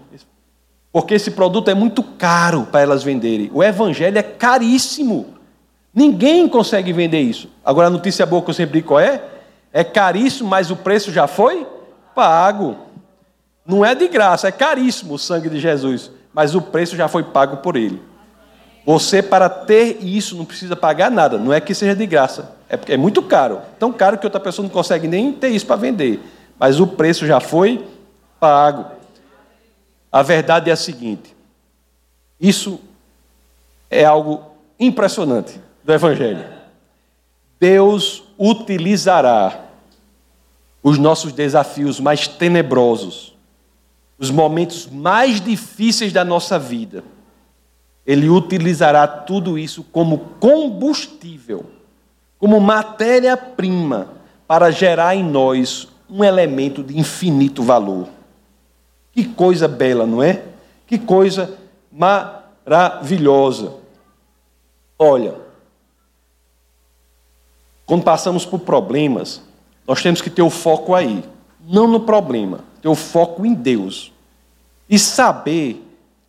porque 0.90 1.12
esse 1.12 1.33
produto 1.33 1.71
é 1.71 1.75
muito 1.75 2.03
caro 2.03 2.66
para 2.73 2.81
elas 2.81 3.03
venderem. 3.03 3.51
O 3.53 3.62
evangelho 3.62 4.16
é 4.16 4.23
caríssimo. 4.23 5.35
Ninguém 5.92 6.49
consegue 6.49 6.90
vender 6.90 7.21
isso. 7.21 7.51
Agora 7.62 7.88
a 7.88 7.90
notícia 7.90 8.25
boa 8.25 8.40
que 8.40 8.49
eu 8.49 8.55
sempre 8.55 8.79
digo 8.79 8.88
qual 8.88 9.01
é? 9.01 9.23
É 9.75 9.85
caríssimo, 9.85 10.49
mas 10.49 10.71
o 10.71 10.77
preço 10.77 11.12
já 11.12 11.27
foi 11.27 11.66
pago. 12.14 12.79
Não 13.66 13.85
é 13.85 13.95
de 13.95 14.09
graça, 14.09 14.49
é 14.49 14.53
caríssimo 14.53 15.16
o 15.16 15.18
sangue 15.18 15.51
de 15.51 15.61
Jesus, 15.61 16.11
mas 16.33 16.55
o 16.55 16.62
preço 16.62 16.97
já 16.97 17.09
foi 17.09 17.25
pago 17.25 17.59
por 17.59 17.77
ele. 17.77 18.11
Você, 18.85 19.23
para 19.23 19.49
ter 19.49 19.99
isso, 20.03 20.37
não 20.37 20.45
precisa 20.45 20.75
pagar 20.75 21.11
nada. 21.11 21.38
Não 21.38 21.53
é 21.53 21.61
que 21.61 21.75
seja 21.75 21.95
de 21.95 22.07
graça. 22.07 22.53
É, 22.68 22.95
é 22.95 22.97
muito 22.97 23.23
caro. 23.23 23.61
Tão 23.79 23.92
caro 23.92 24.18
que 24.18 24.27
outra 24.27 24.40
pessoa 24.40 24.64
não 24.64 24.71
consegue 24.71 25.07
nem 25.07 25.33
ter 25.33 25.49
isso 25.49 25.66
para 25.66 25.77
vender 25.77 26.21
mas 26.62 26.79
o 26.79 26.87
preço 26.87 27.27
já 27.27 27.40
foi 27.40 27.85
pago. 28.38 28.87
A 30.12 30.23
verdade 30.23 30.71
é 30.71 30.73
a 30.73 30.77
seguinte: 30.77 31.35
isso 32.40 32.79
é 33.90 34.05
algo 34.05 34.45
impressionante 34.79 35.61
do 35.83 35.92
Evangelho. 35.92 36.45
Deus 37.59 38.23
utilizará 38.38 39.61
os 40.85 40.99
nossos 40.99 41.33
desafios 41.33 41.99
mais 41.99 42.29
tenebrosos, 42.29 43.37
os 44.16 44.31
momentos 44.31 44.87
mais 44.87 45.40
difíceis 45.40 46.12
da 46.12 46.25
nossa 46.25 46.61
vida. 46.61 47.03
Ele 48.07 48.29
utilizará 48.29 49.07
tudo 49.07 49.59
isso 49.59 49.85
como 49.85 50.19
combustível, 50.41 51.67
como 52.38 52.61
matéria-prima 52.61 54.09
para 54.47 54.71
gerar 54.71 55.15
em 55.15 55.23
nós 55.23 55.88
um 56.11 56.23
elemento 56.23 56.83
de 56.83 56.99
infinito 56.99 57.62
valor. 57.62 58.09
Que 59.12 59.25
coisa 59.25 59.69
bela, 59.69 60.07
não 60.07 60.23
é? 60.23 60.43
Que 60.87 60.99
coisa 60.99 61.57
maravilhosa. 61.91 63.75
Olha, 64.99 65.37
quando 67.87 68.03
passamos 68.03 68.45
por 68.45 68.61
problemas, 68.61 69.43
nós 69.87 70.03
temos 70.03 70.21
que 70.21 70.31
ter 70.31 70.43
o 70.43 70.51
foco 70.51 70.95
aí, 70.95 71.25
não 71.61 71.87
no 71.87 72.01
problema, 72.01 72.61
ter 72.81 72.88
o 72.88 72.95
foco 72.95 73.45
em 73.45 73.55
Deus. 73.55 74.12
E 74.88 74.99
saber 74.99 75.87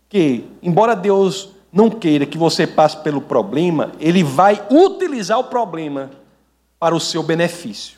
que, 0.09 0.45
embora 0.61 0.95
Deus 0.95 1.52
não 1.73 1.89
queira 1.89 2.25
que 2.25 2.37
você 2.37 2.67
passe 2.67 2.97
pelo 2.97 3.19
problema, 3.19 3.91
Ele 3.99 4.23
vai 4.23 4.63
utilizar 4.69 5.39
o 5.39 5.45
problema 5.45 6.11
para 6.79 6.95
o 6.95 6.99
seu 6.99 7.23
benefício. 7.23 7.97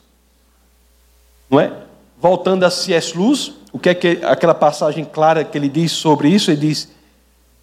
Não 1.49 1.59
é? 1.59 1.73
Voltando 2.17 2.63
a 2.63 2.71
C.S. 2.71 3.17
Luz, 3.17 3.51
o 3.73 3.77
que 3.77 3.89
é 3.89 3.93
que 3.93 4.21
aquela 4.23 4.55
passagem 4.55 5.03
clara 5.03 5.43
que 5.43 5.57
ele 5.57 5.67
diz 5.67 5.91
sobre 5.91 6.29
isso? 6.29 6.49
Ele 6.49 6.67
diz: 6.67 6.89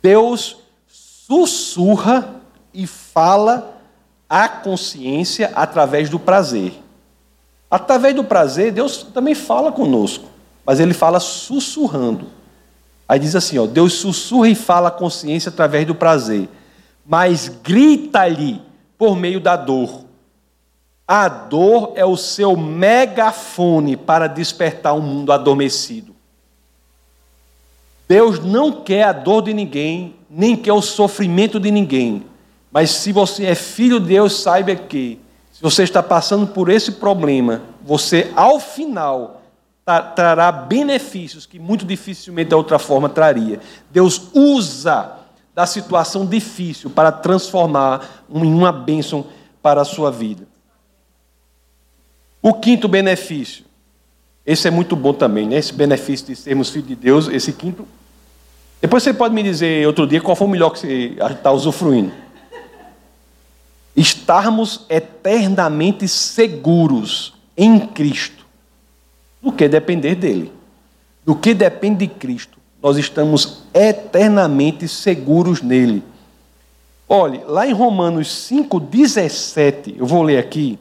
Deus 0.03 0.59
sussurra 0.87 2.35
e 2.75 2.87
fala 2.87 3.81
à 4.29 4.49
consciência 4.49 5.51
através 5.55 6.11
do 6.11 6.19
prazer. 6.19 6.75
Através 7.71 8.15
do 8.15 8.23
prazer, 8.23 8.71
Deus 8.71 9.03
também 9.15 9.35
fala 9.35 9.73
conosco, 9.73 10.27
mas 10.67 10.79
ele 10.79 10.93
fala 10.93 11.19
sussurrando. 11.19 12.27
Aí 13.13 13.19
diz 13.19 13.37
assim: 13.37 13.59
ó, 13.59 13.67
Deus 13.67 13.93
sussurra 13.93 14.49
e 14.49 14.55
fala 14.55 14.89
a 14.89 14.91
consciência 14.91 15.51
através 15.51 15.87
do 15.87 15.95
prazer, 15.95 16.49
mas 17.05 17.47
grita-lhe 17.47 18.63
por 18.97 19.15
meio 19.15 19.39
da 19.39 19.55
dor. 19.55 20.07
A 21.07 21.29
dor 21.29 21.93
é 21.95 22.07
o 22.07 22.17
seu 22.17 22.57
megafone 22.57 23.99
para 23.99 24.27
despertar 24.27 24.95
um 24.95 25.03
mundo 25.03 25.31
adormecido. 25.31 26.17
Deus 28.09 28.43
não 28.43 28.73
quer 28.73 29.03
a 29.03 29.13
dor 29.13 29.43
de 29.43 29.53
ninguém, 29.53 30.17
nem 30.31 30.57
quer 30.57 30.73
o 30.73 30.81
sofrimento 30.81 31.61
de 31.61 31.71
ninguém. 31.71 32.25
Mas 32.71 32.93
se 32.93 33.13
você 33.13 33.45
é 33.45 33.55
filho 33.55 34.01
de 34.01 34.07
Deus, 34.07 34.41
saiba 34.41 34.75
que, 34.75 35.21
se 35.53 35.61
você 35.61 35.83
está 35.83 36.03
passando 36.03 36.47
por 36.47 36.71
esse 36.71 36.93
problema, 36.93 37.61
você, 37.83 38.33
ao 38.35 38.59
final, 38.59 39.42
trará 39.85 40.53
benefícios 40.53 41.45
que 41.45 41.59
muito 41.59 41.85
dificilmente 41.85 42.51
da 42.51 42.57
outra 42.57 42.79
forma 42.79 43.09
traria. 43.09 43.61
Deus 43.91 44.29
usa 44.33 45.19
da 45.55 45.67
situação 45.67 46.25
difícil 46.25 46.89
para 46.89 47.13
transformar 47.13 48.25
em 48.31 48.47
uma 48.47 48.73
bênção 48.73 49.27
para 49.61 49.83
a 49.83 49.85
sua 49.85 50.11
vida. 50.11 50.47
O 52.41 52.55
quinto 52.55 52.89
benefício, 52.89 53.65
esse 54.45 54.67
é 54.67 54.71
muito 54.71 54.97
bom 54.97 55.13
também, 55.13 55.47
né? 55.47 55.57
Esse 55.57 55.73
benefício 55.73 56.27
de 56.27 56.37
sermos 56.37 56.71
filhos 56.71 56.89
de 56.89 56.97
Deus, 56.97 57.29
esse 57.29 57.53
quinto. 57.53 57.87
Depois 58.81 59.03
você 59.03 59.15
pode 59.15 59.35
me 59.35 59.43
dizer 59.43 59.87
outro 59.87 60.07
dia 60.07 60.21
qual 60.21 60.35
foi 60.35 60.49
o 60.49 60.51
melhor 60.51 60.71
que 60.71 60.81
você 60.81 61.17
está 61.31 61.53
usufruindo. 61.53 62.13
Estarmos 63.95 64.87
eternamente 64.89 66.09
seguros 66.09 67.35
em 67.57 67.79
Cristo, 67.79 68.42
do 69.43 69.51
que 69.51 69.69
depender 69.69 70.15
dele, 70.15 70.53
do 71.25 71.35
que 71.35 71.53
depende 71.53 72.07
de 72.07 72.15
Cristo. 72.15 72.59
Nós 72.83 72.97
estamos 72.97 73.65
eternamente 73.75 74.87
seguros 74.87 75.61
nele. 75.61 76.03
Olhe, 77.09 77.43
lá 77.47 77.67
em 77.67 77.73
Romanos 77.73 78.29
5,17, 78.51 79.97
eu 79.99 80.07
vou 80.07 80.23
ler 80.23 80.39
aqui. 80.39 80.79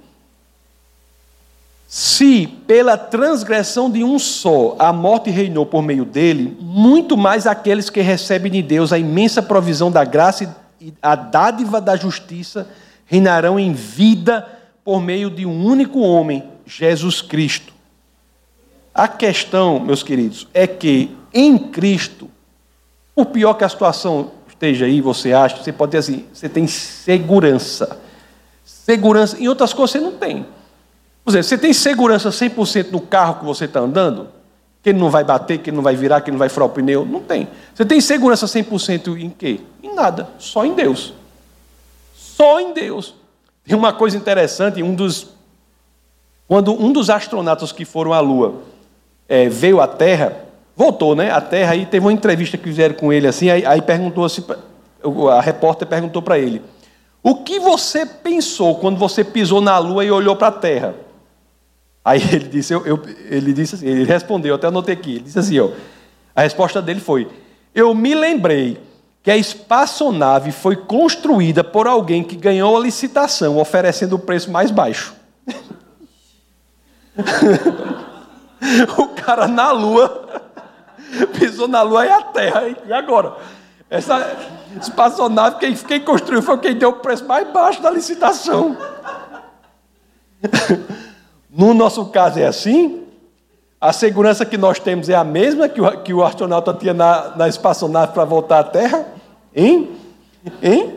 Se 1.88 2.48
pela 2.48 2.98
transgressão 2.98 3.92
de 3.92 4.02
um 4.02 4.18
só 4.18 4.78
a 4.80 4.94
morte 4.94 5.30
reinou 5.30 5.66
por 5.66 5.82
meio 5.82 6.06
dele, 6.06 6.58
muito 6.62 7.18
mais 7.18 7.46
aqueles 7.46 7.90
que 7.90 8.00
recebem 8.00 8.50
de 8.50 8.62
Deus 8.62 8.94
a 8.94 8.98
imensa 8.98 9.42
provisão 9.42 9.92
da 9.92 10.06
graça 10.06 10.56
e 10.80 10.94
a 11.02 11.16
dádiva 11.16 11.82
da 11.82 11.98
justiça 11.98 12.70
reinarão 13.06 13.60
em 13.60 13.74
vida 13.74 14.48
por 14.86 15.02
meio 15.02 15.30
de 15.30 15.46
um 15.46 15.66
único 15.66 16.00
homem, 16.00 16.46
Jesus 16.66 17.22
Cristo. 17.22 17.74
A 18.94 19.08
questão, 19.08 19.80
meus 19.80 20.04
queridos, 20.04 20.48
é 20.54 20.68
que 20.68 21.16
em 21.34 21.58
Cristo, 21.58 22.30
por 23.16 23.28
pior 23.28 23.54
que 23.54 23.64
a 23.64 23.70
situação 23.70 24.32
esteja 24.48 24.86
aí, 24.86 25.00
você 25.02 25.34
acha, 25.34 25.58
você 25.58 25.72
pode 25.72 25.92
dizer 25.92 26.14
assim, 26.14 26.26
você 26.34 26.50
tem 26.50 26.68
segurança. 26.68 28.00
Segurança, 28.64 29.42
em 29.42 29.48
outras 29.48 29.74
coisas 29.74 29.92
você 29.92 30.00
não 30.00 30.12
tem. 30.12 30.46
Por 31.24 31.32
exemplo, 31.32 31.48
você 31.48 31.58
tem 31.58 31.74
segurança 31.74 32.30
100% 32.30 32.92
no 32.92 33.00
carro 33.00 33.36
que 33.40 33.46
você 33.46 33.66
está 33.66 33.80
andando? 33.80 34.28
Que 34.84 34.90
ele 34.90 35.00
não 35.00 35.10
vai 35.10 35.24
bater, 35.24 35.60
que 35.60 35.70
ele 35.70 35.78
não 35.78 35.84
vai 35.84 35.96
virar, 35.96 36.22
que 36.22 36.30
ele 36.30 36.36
não 36.36 36.40
vai 36.40 36.50
furar 36.50 36.68
o 36.68 36.72
pneu? 36.72 37.06
Não 37.06 37.22
tem. 37.22 37.48
Você 37.74 37.86
tem 37.86 38.02
segurança 38.02 38.46
100% 38.46 39.20
em 39.20 39.30
quê? 39.30 39.62
Em 39.82 39.96
nada, 39.96 40.30
só 40.38 40.66
em 40.66 40.74
Deus. 40.74 41.14
Só 42.16 42.60
em 42.60 42.74
Deus. 42.74 43.16
Tem 43.64 43.76
uma 43.76 43.94
coisa 43.94 44.18
interessante, 44.18 44.84
um 44.84 44.94
dos 44.94 45.30
quando 46.48 46.74
um 46.74 46.92
dos 46.92 47.10
astronautas 47.10 47.72
que 47.72 47.86
foram 47.86 48.12
à 48.12 48.20
Lua 48.20 48.56
é, 49.32 49.48
veio 49.48 49.80
à 49.80 49.88
Terra, 49.88 50.36
voltou, 50.76 51.16
né? 51.16 51.32
À 51.32 51.40
Terra 51.40 51.72
aí 51.72 51.86
teve 51.86 52.06
uma 52.06 52.12
entrevista 52.12 52.58
que 52.58 52.66
fizeram 52.66 52.96
com 52.96 53.14
ele 53.14 53.26
assim, 53.26 53.50
aí, 53.50 53.66
aí 53.66 53.82
perguntou 53.82 54.26
assim, 54.26 54.44
a 55.32 55.40
repórter 55.40 55.88
perguntou 55.88 56.22
para 56.22 56.38
ele: 56.38 56.62
"O 57.24 57.36
que 57.36 57.58
você 57.58 58.06
pensou 58.06 58.76
quando 58.76 58.98
você 58.98 59.24
pisou 59.24 59.62
na 59.62 59.78
Lua 59.78 60.04
e 60.04 60.12
olhou 60.12 60.36
para 60.36 60.50
a 60.50 60.52
Terra?" 60.52 60.96
Aí 62.04 62.20
ele 62.30 62.50
disse, 62.50 62.74
eu, 62.74 62.86
eu, 62.86 63.00
ele 63.30 63.54
disse 63.54 63.76
assim, 63.76 63.88
ele 63.88 64.04
respondeu, 64.04 64.56
até 64.56 64.68
anotei 64.68 64.96
aqui, 64.96 65.12
ele 65.12 65.24
disse 65.24 65.40
assim, 65.40 65.60
ó, 65.60 65.70
a 66.36 66.42
resposta 66.42 66.82
dele 66.82 67.00
foi: 67.00 67.30
Eu 67.74 67.96
me 67.96 68.14
lembrei 68.14 68.82
que 69.24 69.32
a 69.32 69.38
espaçonave 69.38 70.52
foi 70.52 70.76
construída 70.76 71.64
por 71.64 71.88
alguém 71.88 72.22
que 72.22 72.36
ganhou 72.36 72.76
a 72.76 72.80
licitação, 72.82 73.58
oferecendo 73.58 74.18
o 74.18 74.20
preço 74.20 74.52
mais 74.52 74.72
baixo. 74.72 75.16
o 78.98 79.08
cara 79.10 79.48
na 79.48 79.72
Lua 79.72 80.42
pisou 81.38 81.68
na 81.68 81.82
Lua 81.82 82.06
e 82.06 82.10
a 82.10 82.22
Terra. 82.22 82.64
E 82.86 82.94
agora? 82.94 83.36
Essa 83.90 84.38
espaçonave, 84.82 85.58
quem, 85.58 85.76
quem 85.76 86.00
construiu 86.00 86.42
foi 86.42 86.58
quem 86.60 86.76
deu 86.76 86.90
o 86.90 86.94
preço 86.94 87.26
mais 87.26 87.52
baixo 87.52 87.82
da 87.82 87.90
licitação. 87.90 88.78
No 91.54 91.74
nosso 91.74 92.06
caso 92.06 92.40
é 92.40 92.48
assim. 92.48 93.06
A 93.80 93.92
segurança 93.92 94.46
que 94.46 94.58
nós 94.58 94.80
temos 94.80 95.10
é 95.10 95.16
a 95.16 95.24
mesma 95.24 95.68
que 95.68 95.82
o, 95.82 96.02
que 96.02 96.14
o 96.14 96.24
astronauta 96.24 96.74
tinha 96.74 96.94
na, 96.94 97.36
na 97.36 97.50
espaçonave 97.50 98.14
para 98.14 98.24
voltar 98.24 98.60
à 98.60 98.64
Terra? 98.64 99.06
Hein? 99.54 99.92
Hein? 100.64 100.96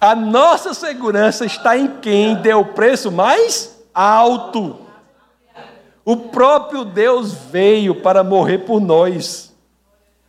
A 0.00 0.16
nossa 0.16 0.74
segurança 0.74 1.46
está 1.46 1.78
em 1.78 1.86
quem 2.00 2.34
deu 2.34 2.60
o 2.60 2.64
preço 2.64 3.12
mais 3.12 3.80
alto. 3.94 4.83
O 6.04 6.16
próprio 6.16 6.84
Deus 6.84 7.32
veio 7.32 7.94
para 7.94 8.22
morrer 8.22 8.58
por 8.58 8.80
nós. 8.80 9.52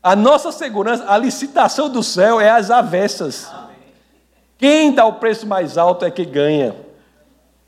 A 0.02 0.16
nossa 0.16 0.52
segurança, 0.52 1.04
a 1.08 1.18
licitação 1.18 1.90
do 1.90 2.02
céu 2.02 2.40
é 2.40 2.50
as 2.50 2.72
avessas. 2.72 3.52
Quem 4.58 4.94
dá 4.94 5.06
o 5.06 5.14
preço 5.14 5.46
mais 5.46 5.78
alto 5.78 6.06
é 6.06 6.12
que 6.12 6.24
ganha. 6.24 6.76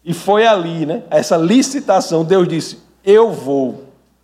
E 0.06 0.14
foi 0.14 0.48
ali, 0.48 0.86
né? 0.86 1.04
Essa 1.10 1.36
licitação, 1.36 2.24
Deus 2.24 2.48
disse: 2.48 2.80
Eu 3.04 3.32
vou. 3.32 3.84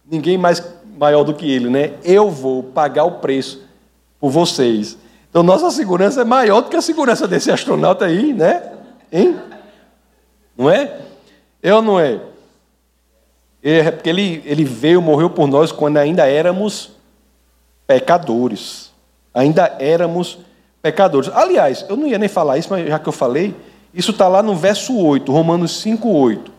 Ninguém 0.10 0.38
mais 0.38 0.64
maior 0.98 1.24
do 1.24 1.34
que 1.34 1.52
ele, 1.52 1.70
né? 1.70 1.94
Eu 2.04 2.30
vou 2.30 2.64
pagar 2.64 3.04
o 3.04 3.20
preço 3.20 3.64
por 4.20 4.30
vocês. 4.30 4.98
Então, 5.30 5.44
nossa 5.44 5.70
segurança 5.72 6.22
é 6.22 6.24
maior 6.24 6.62
do 6.62 6.70
que 6.70 6.78
a 6.78 6.82
segurança 6.82 7.28
desse 7.28 7.52
astronauta 7.52 8.06
aí, 8.06 8.34
né? 8.34 8.72
Hein? 9.12 9.38
Não 10.56 10.70
é? 10.70 11.00
Eu 11.62 11.82
não 11.82 12.00
é? 12.00 12.22
É 13.64 13.92
porque 13.92 14.10
ele, 14.10 14.42
ele 14.46 14.66
veio, 14.66 15.02
morreu 15.02 15.30
por 15.30 15.48
nós 15.48 15.72
quando 15.72 15.98
ainda 15.98 16.28
éramos 16.28 16.92
pecadores. 17.88 18.92
Ainda 19.34 19.76
éramos 19.80 20.38
pecadores. 20.82 21.30
Aliás, 21.34 21.86
eu 21.88 21.96
não 21.96 22.06
ia 22.06 22.18
nem 22.18 22.28
falar 22.28 22.58
isso, 22.58 22.68
mas 22.70 22.86
já 22.88 23.00
que 23.00 23.08
eu 23.08 23.14
falei, 23.14 23.56
isso 23.94 24.12
está 24.12 24.28
lá 24.28 24.44
no 24.44 24.56
verso 24.56 24.98
8, 24.98 25.32
Romanos 25.32 25.80
5, 25.80 26.10
8. 26.10 26.52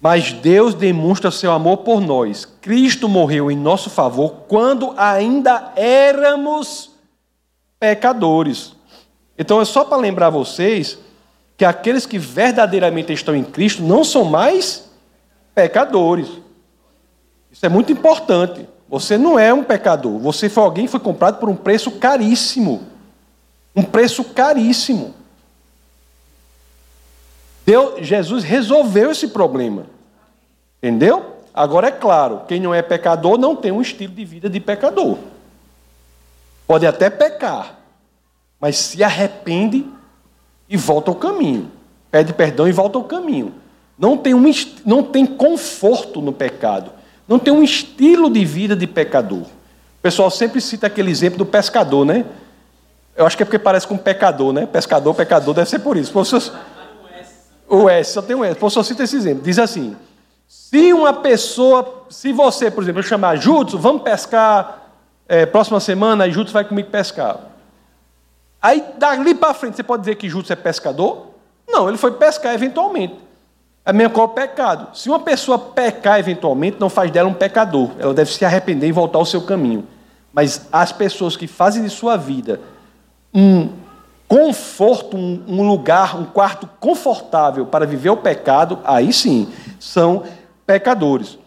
Mas 0.00 0.32
Deus 0.32 0.74
demonstra 0.74 1.30
seu 1.30 1.52
amor 1.52 1.78
por 1.78 2.00
nós. 2.00 2.44
Cristo 2.60 3.08
morreu 3.08 3.50
em 3.50 3.56
nosso 3.56 3.88
favor 3.88 4.44
quando 4.48 4.94
ainda 4.96 5.72
éramos 5.76 6.90
pecadores. 7.78 8.72
Então 9.36 9.60
é 9.60 9.64
só 9.64 9.84
para 9.84 9.96
lembrar 9.96 10.30
vocês 10.30 10.98
que 11.56 11.64
aqueles 11.64 12.06
que 12.06 12.18
verdadeiramente 12.18 13.12
estão 13.12 13.34
em 13.34 13.44
Cristo 13.44 13.82
não 13.82 14.02
são 14.02 14.24
mais 14.24 14.87
pecadores. 15.58 16.28
Isso 17.50 17.66
é 17.66 17.68
muito 17.68 17.90
importante. 17.90 18.68
Você 18.88 19.18
não 19.18 19.36
é 19.36 19.52
um 19.52 19.64
pecador. 19.64 20.16
Você 20.20 20.48
foi 20.48 20.62
alguém 20.62 20.84
que 20.84 20.90
foi 20.92 21.00
comprado 21.00 21.40
por 21.40 21.48
um 21.48 21.56
preço 21.56 21.90
caríssimo. 21.90 22.86
Um 23.74 23.82
preço 23.82 24.22
caríssimo. 24.22 25.16
Deus, 27.66 28.06
Jesus 28.06 28.44
resolveu 28.44 29.10
esse 29.10 29.26
problema. 29.26 29.86
Entendeu? 30.80 31.38
Agora 31.52 31.88
é 31.88 31.90
claro, 31.90 32.42
quem 32.46 32.60
não 32.60 32.72
é 32.72 32.80
pecador 32.80 33.36
não 33.36 33.56
tem 33.56 33.72
um 33.72 33.82
estilo 33.82 34.14
de 34.14 34.24
vida 34.24 34.48
de 34.48 34.60
pecador. 34.60 35.18
Pode 36.68 36.86
até 36.86 37.10
pecar, 37.10 37.80
mas 38.60 38.76
se 38.76 39.02
arrepende 39.02 39.84
e 40.68 40.76
volta 40.76 41.10
ao 41.10 41.16
caminho. 41.16 41.68
Pede 42.12 42.32
perdão 42.32 42.68
e 42.68 42.72
volta 42.72 42.96
ao 42.96 43.02
caminho. 43.02 43.52
Não 43.98 44.16
tem, 44.16 44.32
um, 44.32 44.44
não 44.84 45.02
tem 45.02 45.26
conforto 45.26 46.20
no 46.20 46.32
pecado. 46.32 46.92
Não 47.26 47.38
tem 47.38 47.52
um 47.52 47.62
estilo 47.62 48.30
de 48.30 48.44
vida 48.44 48.76
de 48.76 48.86
pecador. 48.86 49.42
O 49.42 50.00
pessoal 50.00 50.30
sempre 50.30 50.60
cita 50.60 50.86
aquele 50.86 51.10
exemplo 51.10 51.38
do 51.38 51.46
pescador, 51.46 52.04
né? 52.04 52.24
Eu 53.16 53.26
acho 53.26 53.36
que 53.36 53.42
é 53.42 53.46
porque 53.46 53.58
parece 53.58 53.86
com 53.86 53.98
pecador, 53.98 54.52
né? 54.52 54.64
Pescador, 54.66 55.12
pecador, 55.14 55.52
deve 55.52 55.68
ser 55.68 55.80
por 55.80 55.96
isso. 55.96 56.12
O 57.68 57.88
S, 57.88 58.12
só 58.12 58.22
tem 58.22 58.36
um 58.36 58.44
S. 58.44 58.58
Só 58.70 58.82
cita 58.82 59.02
esse 59.02 59.16
exemplo. 59.16 59.42
Diz 59.42 59.58
assim: 59.58 59.96
se 60.46 60.92
uma 60.92 61.12
pessoa, 61.12 62.06
se 62.08 62.32
você, 62.32 62.70
por 62.70 62.82
exemplo, 62.82 63.02
chamar 63.02 63.36
Jutsu, 63.36 63.76
vamos 63.76 64.02
pescar 64.02 64.88
é, 65.28 65.44
próxima 65.44 65.80
semana, 65.80 66.24
aí 66.24 66.30
Jutsu 66.30 66.52
vai 66.52 66.64
comigo 66.64 66.88
pescar. 66.88 67.38
Aí 68.62 68.82
dali 68.96 69.34
para 69.34 69.52
frente, 69.52 69.76
você 69.76 69.82
pode 69.82 70.02
dizer 70.02 70.14
que 70.14 70.28
Jutsu 70.28 70.52
é 70.52 70.56
pescador? 70.56 71.26
Não, 71.68 71.88
ele 71.88 71.98
foi 71.98 72.12
pescar 72.12 72.54
eventualmente. 72.54 73.27
É 73.88 73.92
mesmo 73.92 74.12
qual 74.12 74.26
o 74.26 74.30
pecado. 74.30 74.94
Se 74.94 75.08
uma 75.08 75.18
pessoa 75.18 75.58
pecar 75.58 76.18
eventualmente, 76.18 76.76
não 76.78 76.90
faz 76.90 77.10
dela 77.10 77.26
um 77.26 77.32
pecador. 77.32 77.92
Ela 77.98 78.12
deve 78.12 78.30
se 78.30 78.44
arrepender 78.44 78.86
e 78.86 78.92
voltar 78.92 79.16
ao 79.16 79.24
seu 79.24 79.40
caminho. 79.40 79.86
Mas 80.30 80.68
as 80.70 80.92
pessoas 80.92 81.38
que 81.38 81.46
fazem 81.46 81.82
de 81.82 81.88
sua 81.88 82.14
vida 82.14 82.60
um 83.32 83.70
conforto, 84.28 85.16
um 85.16 85.66
lugar, 85.66 86.20
um 86.20 86.26
quarto 86.26 86.68
confortável 86.78 87.64
para 87.64 87.86
viver 87.86 88.10
o 88.10 88.18
pecado, 88.18 88.78
aí 88.84 89.10
sim, 89.10 89.48
são 89.80 90.22
pecadores. 90.66 91.38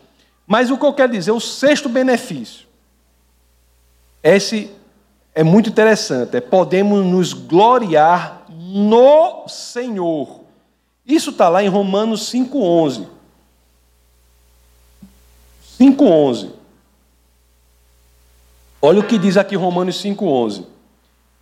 Mas 0.48 0.72
o 0.72 0.78
que 0.80 0.86
eu 0.86 0.94
quero 0.94 1.12
dizer, 1.12 1.30
o 1.30 1.40
sexto 1.40 1.88
benefício, 1.88 2.66
esse 4.24 4.72
é 5.36 5.44
muito 5.44 5.70
interessante, 5.70 6.36
é 6.38 6.42
podemos 6.42 7.06
nos 7.06 7.34
gloriar 7.34 8.42
no 8.50 9.48
Senhor. 9.48 10.41
Isso 11.06 11.32
está 11.32 11.50
lá 11.50 11.64
em 11.64 11.68
Romanos 11.68 12.32
5,11. 12.32 13.08
5,11. 15.80 16.50
Olha 18.82 19.00
o 19.00 19.08
que 19.08 19.18
diz 19.18 19.38
aqui 19.38 19.56
Romanos 19.56 20.02
5,11. 20.02 20.66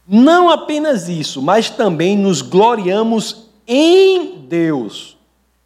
Não 0.08 0.50
apenas 0.50 1.08
isso, 1.08 1.42
mas 1.42 1.70
também 1.70 2.18
nos 2.18 2.42
gloriamos 2.42 3.50
em 3.68 4.40
Deus, 4.40 5.16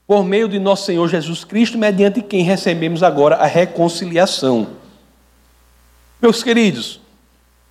por 0.05 0.25
meio 0.25 0.49
de 0.49 0.59
nosso 0.59 0.85
Senhor 0.85 1.07
Jesus 1.07 1.45
Cristo, 1.45 1.77
mediante 1.77 2.21
quem 2.21 2.43
recebemos 2.43 3.01
agora 3.01 3.37
a 3.37 3.45
reconciliação. 3.45 4.67
Meus 6.21 6.43
queridos, 6.43 6.99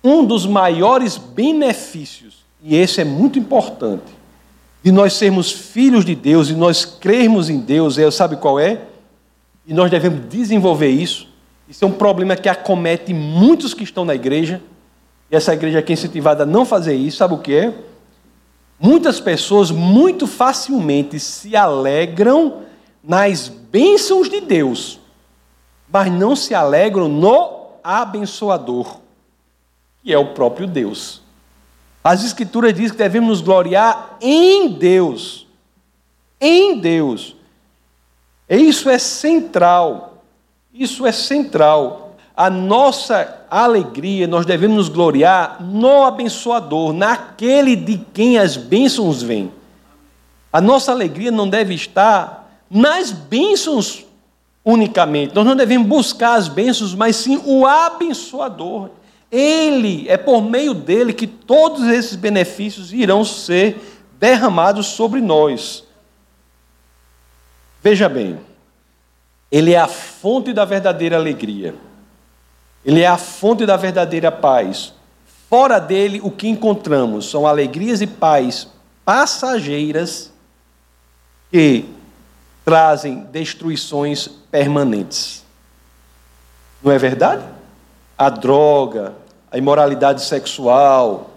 um 0.03 0.25
dos 0.25 0.45
maiores 0.45 1.17
benefícios, 1.17 2.37
e 2.61 2.75
esse 2.75 2.99
é 2.99 3.03
muito 3.03 3.37
importante, 3.37 4.11
de 4.83 4.91
nós 4.91 5.13
sermos 5.13 5.51
filhos 5.51 6.03
de 6.03 6.13
Deus 6.13 6.49
e 6.49 6.53
nós 6.53 6.83
crermos 6.83 7.49
em 7.49 7.59
Deus, 7.59 7.97
é, 7.97 8.11
sabe 8.11 8.35
qual 8.35 8.59
é? 8.59 8.81
E 9.65 9.73
nós 9.73 9.89
devemos 9.89 10.27
desenvolver 10.27 10.89
isso. 10.89 11.27
Isso 11.67 11.85
é 11.85 11.87
um 11.87 11.91
problema 11.91 12.35
que 12.35 12.49
acomete 12.49 13.13
muitos 13.13 13.73
que 13.73 13.83
estão 13.83 14.03
na 14.03 14.13
igreja 14.13 14.61
e 15.33 15.35
essa 15.35 15.51
igreja 15.51 15.79
aqui 15.79 15.91
é 15.91 15.95
incentivada 15.95 16.43
a 16.43 16.45
não 16.45 16.63
fazer 16.63 16.93
isso, 16.93 17.17
sabe 17.17 17.33
o 17.33 17.39
que 17.39 17.55
é? 17.55 17.73
Muitas 18.79 19.19
pessoas 19.19 19.71
muito 19.71 20.27
facilmente 20.27 21.19
se 21.19 21.55
alegram 21.55 22.61
nas 23.03 23.47
bênçãos 23.47 24.29
de 24.29 24.39
Deus, 24.41 24.99
mas 25.91 26.11
não 26.11 26.35
se 26.35 26.53
alegram 26.53 27.07
no 27.07 27.69
abençoador, 27.83 28.97
que 30.03 30.13
é 30.13 30.17
o 30.19 30.35
próprio 30.35 30.67
Deus. 30.67 31.22
As 32.03 32.23
Escrituras 32.23 32.73
dizem 32.73 32.91
que 32.91 32.97
devemos 32.97 33.29
nos 33.29 33.41
gloriar 33.41 34.17
em 34.21 34.69
Deus. 34.69 35.47
Em 36.39 36.79
Deus. 36.79 37.35
Isso 38.49 38.89
é 38.89 38.99
central. 38.99 40.23
Isso 40.73 41.05
é 41.05 41.11
central 41.11 42.03
a 42.35 42.49
nossa 42.49 43.45
alegria, 43.49 44.25
nós 44.25 44.45
devemos 44.45 44.75
nos 44.75 44.89
gloriar 44.89 45.61
no 45.61 46.03
abençoador, 46.03 46.91
naquele 46.91 47.75
de 47.75 47.99
quem 48.11 48.39
as 48.39 48.57
bênçãos 48.57 49.21
vêm. 49.21 49.51
A 50.51 50.59
nossa 50.59 50.91
alegria 50.91 51.31
não 51.31 51.47
deve 51.47 51.73
estar 51.75 52.51
nas 52.69 53.11
bênçãos 53.11 54.03
unicamente. 54.65 55.35
Nós 55.35 55.45
não 55.45 55.55
devemos 55.55 55.87
buscar 55.87 56.35
as 56.35 56.47
bênçãos, 56.47 56.95
mas 56.95 57.15
sim 57.15 57.39
o 57.45 57.67
abençoador. 57.67 58.89
Ele, 59.35 60.07
é 60.07 60.15
por 60.15 60.43
meio 60.43 60.75
dele 60.75 61.11
que 61.11 61.25
todos 61.25 61.87
esses 61.87 62.15
benefícios 62.15 62.93
irão 62.93 63.25
ser 63.25 63.81
derramados 64.19 64.85
sobre 64.85 65.19
nós. 65.19 65.83
Veja 67.81 68.07
bem, 68.07 68.39
ele 69.51 69.73
é 69.73 69.79
a 69.79 69.87
fonte 69.87 70.53
da 70.53 70.65
verdadeira 70.65 71.15
alegria. 71.17 71.73
Ele 72.85 73.01
é 73.01 73.07
a 73.07 73.17
fonte 73.17 73.65
da 73.65 73.75
verdadeira 73.75 74.31
paz. 74.31 74.93
Fora 75.49 75.79
dele, 75.79 76.21
o 76.23 76.29
que 76.29 76.47
encontramos 76.47 77.27
são 77.27 77.47
alegrias 77.47 78.01
e 78.01 78.07
paz 78.07 78.67
passageiras 79.03 80.31
que 81.51 81.85
trazem 82.63 83.23
destruições 83.31 84.27
permanentes. 84.27 85.43
Não 86.83 86.91
é 86.91 86.99
verdade? 86.99 87.43
A 88.15 88.29
droga, 88.29 89.15
a 89.53 89.57
imoralidade 89.59 90.23
sexual, 90.23 91.29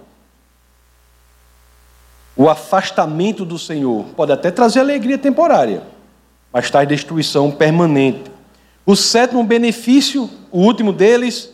o 2.34 2.48
afastamento 2.48 3.44
do 3.44 3.58
Senhor 3.58 4.06
pode 4.16 4.32
até 4.32 4.50
trazer 4.50 4.80
alegria 4.80 5.18
temporária, 5.18 5.82
mas 6.50 6.70
traz 6.70 6.88
destruição 6.88 7.50
permanente. 7.50 8.30
O 8.86 8.96
sétimo 8.96 9.44
benefício, 9.44 10.30
o 10.50 10.60
último 10.60 10.94
deles, 10.94 11.52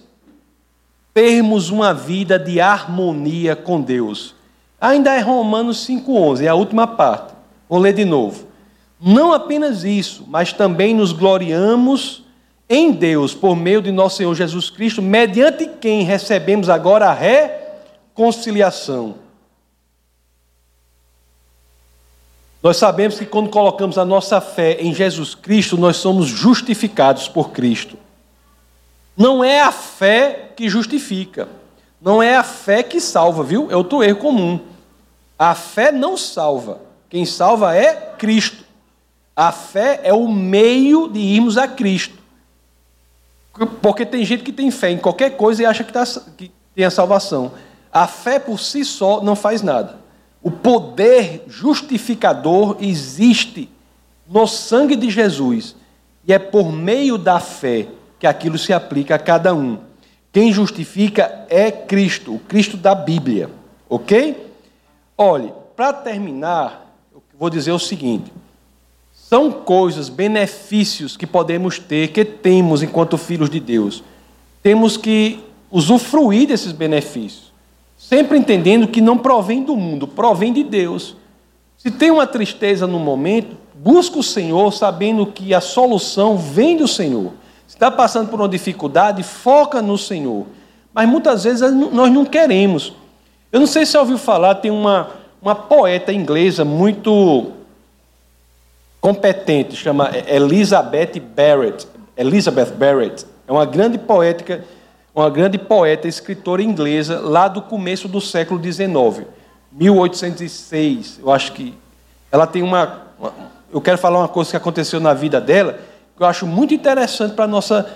termos 1.12 1.68
uma 1.68 1.92
vida 1.92 2.38
de 2.38 2.60
harmonia 2.60 3.56
com 3.56 3.80
Deus. 3.80 4.36
Ainda 4.80 5.12
é 5.12 5.20
Romanos 5.20 5.84
5,11, 5.84 6.44
é 6.44 6.48
a 6.48 6.54
última 6.54 6.86
parte. 6.86 7.34
Vou 7.68 7.80
ler 7.80 7.92
de 7.92 8.04
novo. 8.04 8.46
Não 9.00 9.32
apenas 9.32 9.82
isso, 9.82 10.24
mas 10.28 10.52
também 10.52 10.94
nos 10.94 11.10
gloriamos 11.10 12.22
em 12.72 12.90
Deus 12.90 13.34
por 13.34 13.54
meio 13.54 13.82
de 13.82 13.92
nosso 13.92 14.16
Senhor 14.16 14.34
Jesus 14.34 14.70
Cristo, 14.70 15.02
mediante 15.02 15.68
quem 15.78 16.04
recebemos 16.04 16.70
agora 16.70 17.10
a 17.10 17.12
reconciliação. 17.12 19.16
Nós 22.62 22.78
sabemos 22.78 23.18
que 23.18 23.26
quando 23.26 23.50
colocamos 23.50 23.98
a 23.98 24.06
nossa 24.06 24.40
fé 24.40 24.78
em 24.80 24.94
Jesus 24.94 25.34
Cristo, 25.34 25.76
nós 25.76 25.98
somos 25.98 26.28
justificados 26.28 27.28
por 27.28 27.50
Cristo. 27.50 27.98
Não 29.14 29.44
é 29.44 29.60
a 29.60 29.70
fé 29.70 30.52
que 30.56 30.66
justifica, 30.66 31.50
não 32.00 32.22
é 32.22 32.36
a 32.36 32.42
fé 32.42 32.82
que 32.82 33.02
salva, 33.02 33.42
viu? 33.42 33.70
É 33.70 33.76
outro 33.76 34.02
erro 34.02 34.16
comum. 34.16 34.58
A 35.38 35.54
fé 35.54 35.92
não 35.92 36.16
salva, 36.16 36.80
quem 37.10 37.26
salva 37.26 37.76
é 37.76 38.14
Cristo. 38.16 38.64
A 39.36 39.52
fé 39.52 40.00
é 40.04 40.14
o 40.14 40.26
meio 40.26 41.06
de 41.08 41.20
irmos 41.20 41.58
a 41.58 41.68
Cristo. 41.68 42.21
Porque 43.80 44.06
tem 44.06 44.24
gente 44.24 44.42
que 44.42 44.52
tem 44.52 44.70
fé 44.70 44.90
em 44.90 44.98
qualquer 44.98 45.36
coisa 45.36 45.62
e 45.62 45.66
acha 45.66 45.84
que, 45.84 45.92
tá, 45.92 46.04
que 46.36 46.50
tem 46.74 46.84
a 46.84 46.90
salvação. 46.90 47.52
A 47.92 48.06
fé 48.06 48.38
por 48.38 48.58
si 48.58 48.84
só 48.84 49.22
não 49.22 49.36
faz 49.36 49.62
nada. 49.62 49.98
O 50.42 50.50
poder 50.50 51.44
justificador 51.46 52.76
existe 52.80 53.68
no 54.28 54.46
sangue 54.46 54.96
de 54.96 55.10
Jesus. 55.10 55.76
E 56.26 56.32
é 56.32 56.38
por 56.38 56.72
meio 56.72 57.18
da 57.18 57.38
fé 57.38 57.88
que 58.18 58.26
aquilo 58.26 58.56
se 58.56 58.72
aplica 58.72 59.14
a 59.14 59.18
cada 59.18 59.54
um. 59.54 59.78
Quem 60.32 60.52
justifica 60.52 61.44
é 61.50 61.70
Cristo, 61.70 62.36
o 62.36 62.38
Cristo 62.38 62.76
da 62.76 62.94
Bíblia. 62.94 63.50
Ok? 63.88 64.50
Olhe, 65.18 65.52
para 65.76 65.92
terminar, 65.92 66.96
eu 67.12 67.22
vou 67.38 67.50
dizer 67.50 67.72
o 67.72 67.78
seguinte: 67.78 68.32
são 69.32 69.50
coisas, 69.50 70.10
benefícios 70.10 71.16
que 71.16 71.26
podemos 71.26 71.78
ter, 71.78 72.08
que 72.08 72.22
temos 72.22 72.82
enquanto 72.82 73.16
filhos 73.16 73.48
de 73.48 73.60
Deus. 73.60 74.04
Temos 74.62 74.98
que 74.98 75.40
usufruir 75.70 76.48
desses 76.48 76.70
benefícios. 76.70 77.50
Sempre 77.96 78.36
entendendo 78.36 78.86
que 78.86 79.00
não 79.00 79.16
provém 79.16 79.62
do 79.62 79.74
mundo, 79.74 80.06
provém 80.06 80.52
de 80.52 80.62
Deus. 80.62 81.16
Se 81.78 81.90
tem 81.90 82.10
uma 82.10 82.26
tristeza 82.26 82.86
no 82.86 82.98
momento, 82.98 83.56
busca 83.74 84.18
o 84.18 84.22
Senhor, 84.22 84.70
sabendo 84.70 85.24
que 85.24 85.54
a 85.54 85.62
solução 85.62 86.36
vem 86.36 86.76
do 86.76 86.86
Senhor. 86.86 87.32
Se 87.66 87.76
está 87.76 87.90
passando 87.90 88.28
por 88.28 88.38
uma 88.38 88.48
dificuldade, 88.50 89.22
foca 89.22 89.80
no 89.80 89.96
Senhor. 89.96 90.44
Mas 90.92 91.08
muitas 91.08 91.44
vezes 91.44 91.72
nós 91.72 92.12
não 92.12 92.26
queremos. 92.26 92.92
Eu 93.50 93.60
não 93.60 93.66
sei 93.66 93.86
se 93.86 93.92
você 93.92 93.98
ouviu 93.98 94.18
falar, 94.18 94.56
tem 94.56 94.70
uma, 94.70 95.08
uma 95.40 95.54
poeta 95.54 96.12
inglesa 96.12 96.66
muito 96.66 97.61
competente, 99.02 99.76
chama 99.76 100.10
Elizabeth 100.26 101.20
Barrett. 101.20 101.86
Elizabeth 102.16 102.70
Barrett. 102.70 103.26
É 103.46 103.52
uma 103.52 103.66
grande 103.66 103.98
poética 103.98 104.64
uma 105.14 105.28
grande 105.28 105.58
poeta, 105.58 106.08
escritora 106.08 106.62
inglesa, 106.62 107.20
lá 107.20 107.46
do 107.46 107.60
começo 107.60 108.08
do 108.08 108.20
século 108.20 108.62
XIX, 108.62 109.26
1806. 109.70 111.20
Eu 111.22 111.30
acho 111.30 111.52
que 111.52 111.74
ela 112.30 112.46
tem 112.46 112.62
uma, 112.62 113.02
uma. 113.18 113.32
Eu 113.70 113.80
quero 113.80 113.98
falar 113.98 114.20
uma 114.20 114.28
coisa 114.28 114.50
que 114.50 114.56
aconteceu 114.56 115.00
na 115.00 115.12
vida 115.12 115.40
dela, 115.40 115.78
que 116.16 116.22
eu 116.22 116.26
acho 116.26 116.46
muito 116.46 116.72
interessante 116.72 117.34
para 117.34 117.46
nossa 117.46 117.90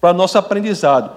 para 0.00 0.12
nosso 0.12 0.36
aprendizado. 0.36 1.12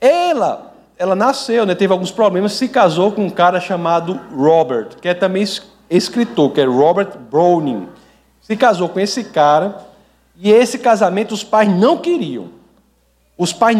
Ela, 0.00 0.74
ela 0.98 1.14
nasceu, 1.14 1.64
né, 1.64 1.74
teve 1.74 1.92
alguns 1.92 2.10
problemas, 2.10 2.52
se 2.52 2.68
casou 2.68 3.12
com 3.12 3.26
um 3.26 3.30
cara 3.30 3.60
chamado 3.60 4.18
Robert, 4.34 4.96
que 5.00 5.08
é 5.08 5.14
também 5.14 5.44
escritor, 5.88 6.52
que 6.52 6.60
é 6.60 6.64
Robert 6.64 7.16
Browning. 7.30 7.86
Se 8.48 8.56
casou 8.56 8.88
com 8.88 8.98
esse 8.98 9.24
cara 9.24 9.76
e 10.34 10.50
esse 10.50 10.78
casamento 10.78 11.34
os 11.34 11.44
pais 11.44 11.68
não 11.68 11.98
queriam. 11.98 12.48
Os 13.36 13.52
pais 13.52 13.76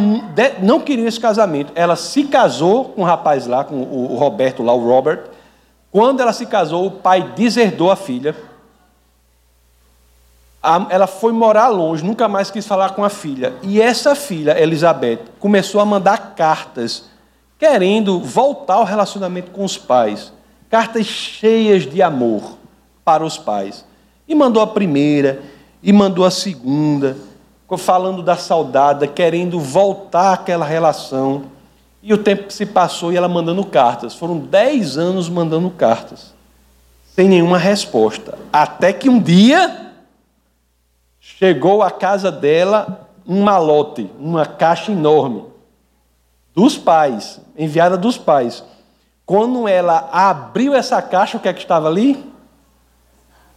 não 0.61 0.79
queriam 0.79 1.09
esse 1.09 1.19
casamento. 1.19 1.73
Ela 1.75 1.97
se 1.97 2.25
casou 2.25 2.85
com 2.85 3.01
o 3.01 3.05
rapaz 3.05 3.47
lá, 3.47 3.65
com 3.65 3.81
o 3.81 4.15
Roberto 4.17 4.63
lá, 4.63 4.75
o 4.75 4.87
Robert. 4.87 5.25
Quando 5.91 6.21
ela 6.21 6.35
se 6.35 6.45
casou, 6.45 6.85
o 6.85 6.91
pai 6.91 7.33
deserdou 7.35 7.91
a 7.91 7.97
filha. 7.97 8.37
ela 10.91 11.07
foi 11.07 11.33
morar 11.33 11.69
longe, 11.69 12.05
nunca 12.05 12.29
mais 12.29 12.51
quis 12.51 12.67
falar 12.67 12.91
com 12.91 13.03
a 13.03 13.09
filha. 13.09 13.55
E 13.63 13.81
essa 13.81 14.15
filha, 14.15 14.61
Elizabeth, 14.63 15.21
começou 15.41 15.81
a 15.81 15.87
mandar 15.87 16.35
cartas, 16.35 17.07
querendo 17.59 18.21
voltar 18.21 18.75
ao 18.75 18.85
relacionamento 18.85 19.51
com 19.51 19.65
os 19.65 19.79
pais. 19.79 20.31
Cartas 20.69 21.07
cheias 21.07 21.85
de 21.85 22.03
amor 22.03 22.59
para 23.03 23.25
os 23.25 23.39
pais. 23.39 23.88
E 24.29 24.35
mandou 24.35 24.63
a 24.63 24.67
primeira, 24.67 25.41
e 25.83 25.93
mandou 25.93 26.25
a 26.25 26.31
segunda, 26.31 27.17
falando 27.79 28.23
da 28.23 28.37
saudade, 28.37 29.09
querendo 29.09 29.59
voltar 29.59 30.35
àquela 30.35 30.65
relação. 30.65 31.45
E 32.03 32.13
o 32.13 32.19
tempo 32.19 32.53
se 32.53 32.67
passou 32.67 33.13
e 33.13 33.17
ela 33.17 33.29
mandando 33.29 33.65
cartas. 33.65 34.15
Foram 34.15 34.39
dez 34.39 34.99
anos 34.99 35.29
mandando 35.29 35.71
cartas, 35.71 36.35
sem 37.15 37.29
nenhuma 37.29 37.59
resposta. 37.59 38.39
Até 38.53 38.93
que 38.93 39.09
um 39.09 39.19
dia 39.19 39.93
chegou 41.19 41.83
à 41.83 41.91
casa 41.91 42.31
dela 42.31 43.09
um 43.27 43.43
malote, 43.43 44.11
uma 44.19 44.47
caixa 44.47 44.93
enorme, 44.93 45.45
dos 46.55 46.79
pais, 46.79 47.41
enviada 47.57 47.97
dos 47.97 48.17
pais. 48.17 48.65
Quando 49.27 49.69
ela 49.69 50.09
abriu 50.11 50.75
essa 50.75 51.03
caixa, 51.03 51.37
o 51.37 51.41
que 51.41 51.49
é 51.49 51.53
que 51.53 51.61
estava 51.61 51.89
ali? 51.89 52.28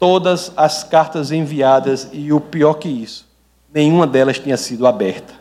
Todas 0.02 0.52
as 0.58 0.84
cartas 0.84 1.32
enviadas, 1.32 2.10
e 2.12 2.34
o 2.34 2.42
pior 2.42 2.74
que 2.74 2.90
isso, 2.90 3.28
nenhuma 3.72 4.08
delas 4.08 4.40
tinha 4.40 4.58
sido 4.58 4.88
aberta. 4.88 5.32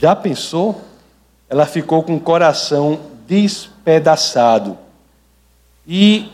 Já 0.00 0.16
pensou? 0.16 0.80
Ela 1.48 1.64
ficou 1.64 2.02
com 2.02 2.16
o 2.16 2.20
coração 2.20 2.98
despedaçado. 3.28 4.76
E 5.86 6.32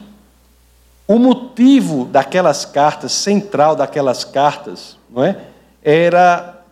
o 1.06 1.18
motivo 1.18 2.06
daquelas 2.06 2.64
cartas, 2.64 3.12
central 3.12 3.76
daquelas 3.76 4.24
cartas, 4.24 4.96
não 5.10 5.22
é? 5.22 5.44
Era 5.82 6.62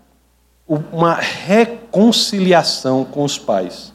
uma 0.67 1.15
reconciliação 1.15 3.05
com 3.05 3.23
os 3.23 3.39
pais. 3.39 3.93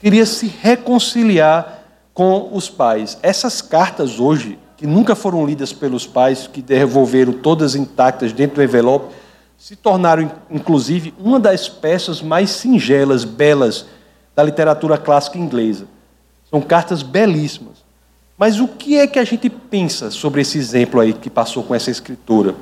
Queria 0.00 0.26
se 0.26 0.48
reconciliar 0.48 1.75
com 2.16 2.48
os 2.50 2.70
pais. 2.70 3.18
Essas 3.22 3.60
cartas 3.60 4.18
hoje, 4.18 4.58
que 4.74 4.86
nunca 4.86 5.14
foram 5.14 5.44
lidas 5.44 5.74
pelos 5.74 6.06
pais, 6.06 6.48
que 6.50 6.62
devolveram 6.62 7.34
todas 7.34 7.74
intactas 7.74 8.32
dentro 8.32 8.56
do 8.56 8.62
envelope, 8.62 9.14
se 9.58 9.76
tornaram, 9.76 10.32
inclusive, 10.50 11.12
uma 11.18 11.38
das 11.38 11.68
peças 11.68 12.22
mais 12.22 12.48
singelas, 12.48 13.22
belas 13.22 13.84
da 14.34 14.42
literatura 14.42 14.96
clássica 14.96 15.36
inglesa. 15.36 15.86
São 16.48 16.62
cartas 16.62 17.02
belíssimas. 17.02 17.84
Mas 18.38 18.60
o 18.60 18.66
que 18.66 18.96
é 18.96 19.06
que 19.06 19.18
a 19.18 19.24
gente 19.24 19.50
pensa 19.50 20.10
sobre 20.10 20.40
esse 20.40 20.56
exemplo 20.56 21.00
aí 21.00 21.12
que 21.12 21.28
passou 21.28 21.62
com 21.62 21.74
essa 21.74 21.90
escritura? 21.90 22.54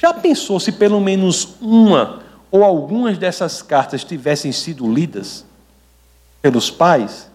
Já 0.00 0.14
pensou 0.14 0.60
se 0.60 0.70
pelo 0.70 1.00
menos 1.00 1.56
uma 1.60 2.20
ou 2.48 2.62
algumas 2.62 3.18
dessas 3.18 3.60
cartas 3.60 4.04
tivessem 4.04 4.52
sido 4.52 4.92
lidas 4.92 5.44
pelos 6.40 6.70
pais? 6.70 7.33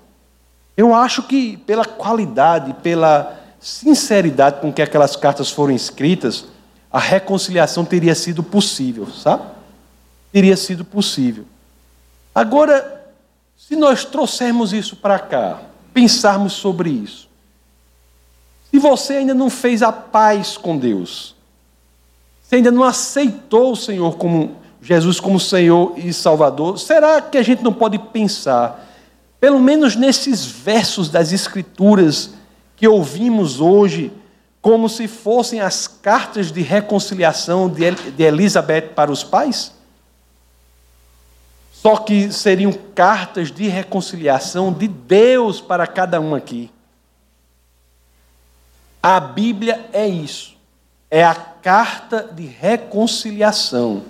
Eu 0.79 0.93
acho 0.93 1.23
que 1.23 1.57
pela 1.57 1.83
qualidade, 1.83 2.73
pela 2.75 3.37
sinceridade 3.59 4.61
com 4.61 4.71
que 4.71 4.81
aquelas 4.81 5.13
cartas 5.13 5.51
foram 5.51 5.73
escritas, 5.73 6.45
a 6.89 6.97
reconciliação 6.97 7.83
teria 7.83 8.15
sido 8.15 8.41
possível, 8.41 9.05
sabe? 9.11 9.43
Teria 10.31 10.55
sido 10.55 10.85
possível. 10.85 11.43
Agora, 12.33 13.11
se 13.57 13.75
nós 13.75 14.05
trouxermos 14.05 14.71
isso 14.71 14.95
para 14.95 15.19
cá, 15.19 15.59
pensarmos 15.93 16.53
sobre 16.53 16.89
isso, 16.89 17.27
se 18.71 18.79
você 18.79 19.15
ainda 19.15 19.33
não 19.33 19.49
fez 19.49 19.83
a 19.83 19.91
paz 19.91 20.55
com 20.55 20.77
Deus, 20.77 21.35
se 22.41 22.55
ainda 22.55 22.71
não 22.71 22.85
aceitou 22.85 23.73
o 23.73 23.75
Senhor 23.75 24.15
como 24.15 24.55
Jesus 24.81 25.19
como 25.19 25.41
Senhor 25.41 25.91
e 25.97 26.13
Salvador, 26.13 26.79
será 26.79 27.21
que 27.21 27.37
a 27.37 27.43
gente 27.43 27.61
não 27.61 27.73
pode 27.73 27.99
pensar, 27.99 28.88
pelo 29.39 29.59
menos 29.59 29.95
nesses 29.95 30.45
versos 30.45 31.09
das 31.09 31.31
Escrituras 31.31 32.31
que 32.75 32.87
ouvimos 32.87 33.61
hoje, 33.61 34.11
como 34.61 34.89
se 34.89 35.07
fossem 35.07 35.61
as 35.61 35.87
cartas 35.87 36.51
de 36.51 36.61
reconciliação 36.61 37.69
de 37.69 38.23
Elizabeth 38.23 38.93
para 38.93 39.11
os 39.11 39.23
pais? 39.23 39.73
Só 41.71 41.95
que 41.95 42.31
seriam 42.31 42.73
cartas 42.93 43.51
de 43.51 43.69
reconciliação 43.69 44.73
de 44.73 44.87
Deus 44.87 45.61
para 45.61 45.87
cada 45.87 46.19
um 46.19 46.35
aqui. 46.35 46.69
A 49.01 49.17
Bíblia 49.17 49.89
é 49.93 50.05
isso. 50.05 50.57
É 51.09 51.23
a 51.23 51.33
carta 51.33 52.29
de 52.33 52.45
reconciliação 52.45 54.03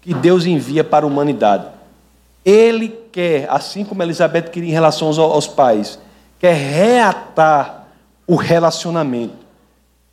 que 0.00 0.14
Deus 0.14 0.46
envia 0.46 0.84
para 0.84 1.04
a 1.04 1.08
humanidade. 1.08 1.75
Ele 2.46 2.88
quer, 3.10 3.50
assim 3.50 3.84
como 3.84 4.02
Elizabeth 4.02 4.50
queria 4.50 4.70
em 4.70 4.72
relação 4.72 5.08
aos, 5.08 5.18
aos 5.18 5.48
pais, 5.48 5.98
quer 6.38 6.54
reatar 6.54 7.88
o 8.26 8.36
relacionamento. 8.36 9.34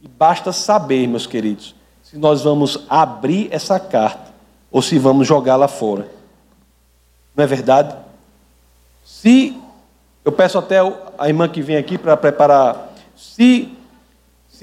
E 0.01 0.07
basta 0.07 0.51
saber, 0.51 1.07
meus 1.07 1.27
queridos, 1.27 1.75
se 2.01 2.17
nós 2.17 2.41
vamos 2.41 2.79
abrir 2.89 3.49
essa 3.51 3.79
carta 3.79 4.34
ou 4.71 4.81
se 4.81 4.97
vamos 4.97 5.27
jogá-la 5.27 5.67
fora. 5.67 6.07
Não 7.36 7.43
é 7.43 7.47
verdade? 7.47 7.95
Se, 9.05 9.55
eu 10.25 10.31
peço 10.31 10.57
até 10.57 10.79
a 11.17 11.27
irmã 11.27 11.47
que 11.47 11.61
vem 11.61 11.77
aqui 11.77 11.99
para 11.99 12.17
preparar, 12.17 12.93
se 13.15 13.77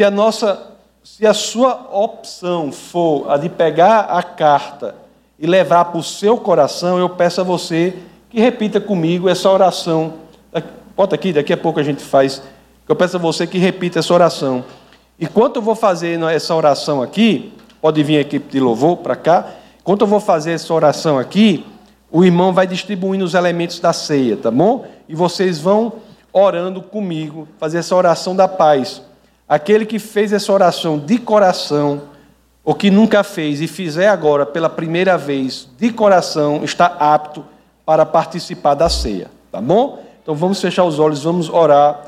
se 0.01 0.05
a 0.05 0.11
nossa, 0.11 0.73
se 1.05 1.27
a 1.27 1.35
sua 1.35 1.89
opção 1.93 2.73
for 2.73 3.31
a 3.31 3.37
de 3.37 3.51
pegar 3.51 4.01
a 4.01 4.23
carta 4.23 4.95
e 5.41 5.47
levar 5.47 5.87
para 5.87 5.99
o 5.99 6.03
seu 6.03 6.37
coração, 6.37 6.99
eu 6.99 7.09
peço 7.09 7.41
a 7.41 7.45
você 7.45 7.97
que 8.29 8.39
repita 8.39 8.79
comigo 8.79 9.27
essa 9.27 9.51
oração. 9.51 10.15
Bota 10.95 11.15
aqui, 11.15 11.33
daqui 11.33 11.51
a 11.51 11.57
pouco 11.57 11.81
a 11.81 11.83
gente 11.83 12.03
faz. 12.03 12.43
Eu 12.87 12.95
peço 12.95 13.17
a 13.17 13.19
você 13.19 13.47
que 13.47 13.57
repita 13.57 14.01
essa 14.01 14.13
oração. 14.13 14.63
Enquanto 15.19 15.57
eu 15.57 15.63
vou 15.63 15.75
fazer 15.75 16.21
essa 16.25 16.55
oração 16.55 17.01
aqui, 17.01 17.55
pode 17.81 18.03
vir 18.03 18.19
a 18.19 18.21
equipe 18.21 18.53
de 18.53 18.61
louvor 18.61 18.99
para 18.99 19.17
cá. 19.17 19.49
Enquanto 19.81 20.03
eu 20.03 20.07
vou 20.07 20.21
fazer 20.21 20.53
essa 20.53 20.75
oração 20.75 21.19
aqui, 21.19 21.65
o 22.11 22.23
irmão 22.23 22.53
vai 22.53 22.67
distribuindo 22.67 23.25
os 23.25 23.33
elementos 23.33 23.81
da 23.81 23.95
ceia, 23.95 24.37
tá 24.37 24.51
bom? 24.51 24.85
E 25.09 25.15
vocês 25.15 25.59
vão 25.59 25.95
orando 26.33 26.83
comigo, 26.83 27.49
fazer 27.59 27.79
essa 27.79 27.97
oração 27.97 28.37
da 28.37 28.47
paz. 28.47 29.03
Aquele 29.49 29.87
que 29.87 29.99
fez 29.99 30.33
essa 30.33 30.53
oração 30.53 30.99
de 30.99 31.19
coração, 31.19 32.03
ou 32.71 32.75
que 32.77 32.89
nunca 32.89 33.25
fez 33.25 33.61
e 33.61 33.67
fizer 33.67 34.07
agora 34.07 34.47
pela 34.47 34.71
primeira 34.71 35.19
vez 35.19 35.69
de 35.77 35.91
coração, 35.91 36.63
está 36.63 36.87
apto 36.87 37.45
para 37.85 38.07
participar 38.07 38.75
da 38.75 38.89
ceia, 38.89 39.29
tá 39.51 39.61
bom? 39.61 40.01
Então 40.23 40.37
vamos 40.37 40.61
fechar 40.61 40.85
os 40.85 41.01
olhos, 41.01 41.25
vamos 41.25 41.49
orar. 41.49 42.01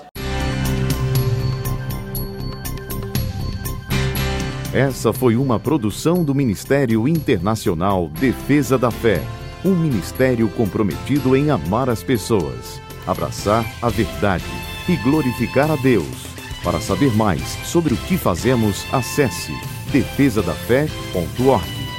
Essa 4.72 5.12
foi 5.12 5.34
uma 5.34 5.58
produção 5.58 6.22
do 6.22 6.32
Ministério 6.32 7.08
Internacional 7.08 8.08
Defesa 8.20 8.78
da 8.78 8.92
Fé, 8.92 9.20
um 9.64 9.74
ministério 9.74 10.48
comprometido 10.50 11.36
em 11.36 11.50
amar 11.50 11.90
as 11.90 12.04
pessoas, 12.04 12.80
abraçar 13.04 13.66
a 13.82 13.88
verdade 13.88 14.44
e 14.88 14.94
glorificar 14.94 15.72
a 15.72 15.74
Deus. 15.74 16.30
Para 16.62 16.80
saber 16.80 17.12
mais 17.16 17.42
sobre 17.64 17.92
o 17.92 17.96
que 17.96 18.16
fazemos, 18.16 18.86
acesse 18.92 19.52
defesadafé.org. 19.92 21.91